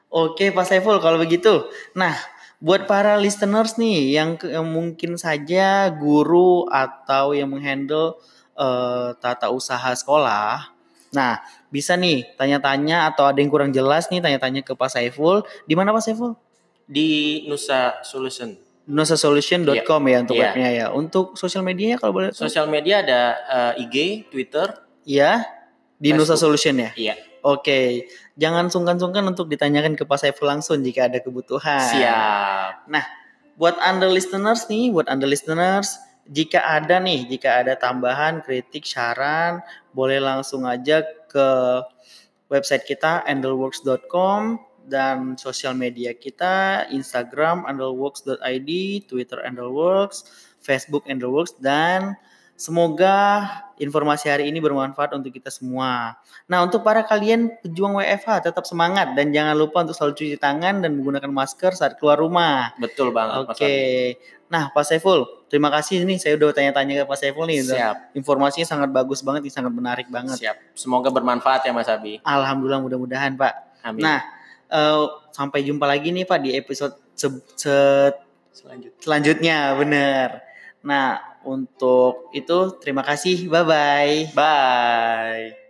Oke 0.08 0.48
Pak 0.48 0.64
Saiful 0.64 0.96
kalau 0.98 1.20
begitu. 1.20 1.68
Nah 1.92 2.16
buat 2.58 2.88
para 2.88 3.20
listeners 3.20 3.76
nih 3.76 4.16
yang, 4.16 4.40
ke- 4.40 4.50
yang 4.50 4.64
mungkin 4.64 5.14
saja 5.14 5.92
guru 5.92 6.64
atau 6.66 7.36
yang 7.36 7.50
menghandle 7.52 8.16
eh, 8.56 9.12
tata 9.18 9.50
usaha 9.52 9.90
sekolah. 9.92 10.72
Nah 11.12 11.42
bisa 11.68 11.98
nih 11.98 12.24
tanya-tanya 12.38 13.10
atau 13.12 13.28
ada 13.28 13.36
yang 13.42 13.50
kurang 13.52 13.74
jelas 13.74 14.08
nih 14.08 14.22
tanya-tanya 14.24 14.64
ke 14.64 14.72
Pak 14.72 14.88
Saiful. 14.88 15.44
Di 15.68 15.74
mana 15.76 15.92
Pak 15.92 16.06
Saiful? 16.06 16.32
Di 16.88 17.42
Nusa 17.44 18.00
Solution. 18.00 18.56
nusasolution.com 18.88 20.02
ya 20.08 20.18
untuk 20.24 20.36
Iya. 20.40 20.42
webnya 20.50 20.68
ya. 20.72 20.86
Untuk 20.90 21.36
sosial 21.36 21.60
medianya 21.60 22.00
kalau 22.00 22.16
boleh? 22.16 22.32
Sosial 22.32 22.66
media 22.72 23.04
ada 23.04 23.20
eh, 23.76 23.82
IG, 23.84 23.96
Twitter. 24.32 24.72
Ya 25.04 25.44
di 26.00 26.10
Facebook. 26.14 26.24
Nusa 26.24 26.36
Solution 26.40 26.74
ya. 26.80 26.90
Iya. 26.96 27.14
Oke, 27.44 28.10
jangan 28.34 28.66
sungkan-sungkan 28.66 29.22
untuk 29.22 29.46
ditanyakan 29.46 29.94
ke 29.94 30.02
Pak 30.02 30.18
Saiful 30.18 30.50
langsung 30.50 30.82
jika 30.82 31.06
ada 31.06 31.22
kebutuhan. 31.22 31.94
Siap. 31.94 32.90
buat 33.58 33.74
anda 33.82 34.06
listeners 34.06 34.70
nih, 34.70 34.94
buat 34.94 35.10
anda 35.10 35.26
listeners, 35.26 35.98
jika 36.30 36.62
ada 36.62 37.02
nih, 37.02 37.26
jika 37.26 37.62
ada 37.62 37.74
tambahan, 37.74 38.38
kritik, 38.38 38.86
saran, 38.86 39.58
boleh 39.90 40.22
langsung 40.22 40.62
aja 40.62 41.02
ke 41.26 41.48
website 42.46 42.86
kita 42.86 43.26
andalworks.com 43.26 44.62
dan 44.88 45.36
sosial 45.36 45.76
media 45.76 46.16
kita 46.16 46.88
Instagram 46.90 47.68
andalworks.id, 47.68 48.70
Twitter 49.06 49.38
andalworks, 49.44 50.24
Facebook 50.58 51.04
andalworks 51.06 51.54
dan 51.60 52.16
semoga 52.58 53.46
informasi 53.78 54.26
hari 54.26 54.50
ini 54.50 54.58
bermanfaat 54.58 55.14
untuk 55.14 55.30
kita 55.30 55.46
semua. 55.46 56.18
Nah, 56.50 56.66
untuk 56.66 56.82
para 56.82 57.06
kalian 57.06 57.54
pejuang 57.62 57.94
WFH 58.02 58.50
tetap 58.50 58.66
semangat 58.66 59.14
dan 59.14 59.30
jangan 59.30 59.54
lupa 59.54 59.86
untuk 59.86 59.94
selalu 59.94 60.18
cuci 60.18 60.36
tangan 60.42 60.82
dan 60.82 60.90
menggunakan 60.98 61.30
masker 61.30 61.78
saat 61.78 61.94
keluar 62.02 62.18
rumah. 62.18 62.74
Betul 62.82 63.14
banget 63.14 63.46
Oke. 63.46 63.54
Abi. 63.54 63.78
Nah, 64.50 64.72
Pak 64.74 64.80
Saiful, 64.80 65.46
terima 65.46 65.70
kasih 65.70 66.02
nih 66.02 66.18
saya 66.18 66.34
udah 66.34 66.56
tanya-tanya 66.56 67.04
ke 67.04 67.04
Pak 67.06 67.18
Saiful 67.20 67.46
nih. 67.46 67.62
Siap. 67.68 68.16
Informasinya 68.18 68.66
sangat 68.66 68.90
bagus 68.90 69.22
banget, 69.22 69.46
sangat 69.52 69.70
menarik 69.70 70.08
banget. 70.10 70.40
Siap. 70.40 70.74
Semoga 70.74 71.14
bermanfaat 71.14 71.68
ya 71.68 71.72
Mas 71.76 71.86
Abi. 71.86 72.18
Alhamdulillah 72.26 72.80
mudah-mudahan, 72.82 73.36
Pak. 73.36 73.54
Amin. 73.84 74.02
Nah, 74.02 74.24
eh, 74.68 75.04
sampai 75.32 75.60
jumpa 75.64 75.84
lagi 75.88 76.12
nih 76.12 76.24
Pak 76.24 76.38
di 76.44 76.50
episode 76.56 76.94
se- 77.14 77.44
se- 77.56 78.14
selanjutnya. 78.54 79.00
selanjutnya, 79.02 79.58
bener. 79.78 80.28
Nah, 80.84 81.18
untuk 81.44 82.30
itu 82.34 82.78
terima 82.80 83.02
kasih. 83.02 83.48
Bye 83.50 83.64
bye. 83.66 84.16
Bye. 84.34 85.67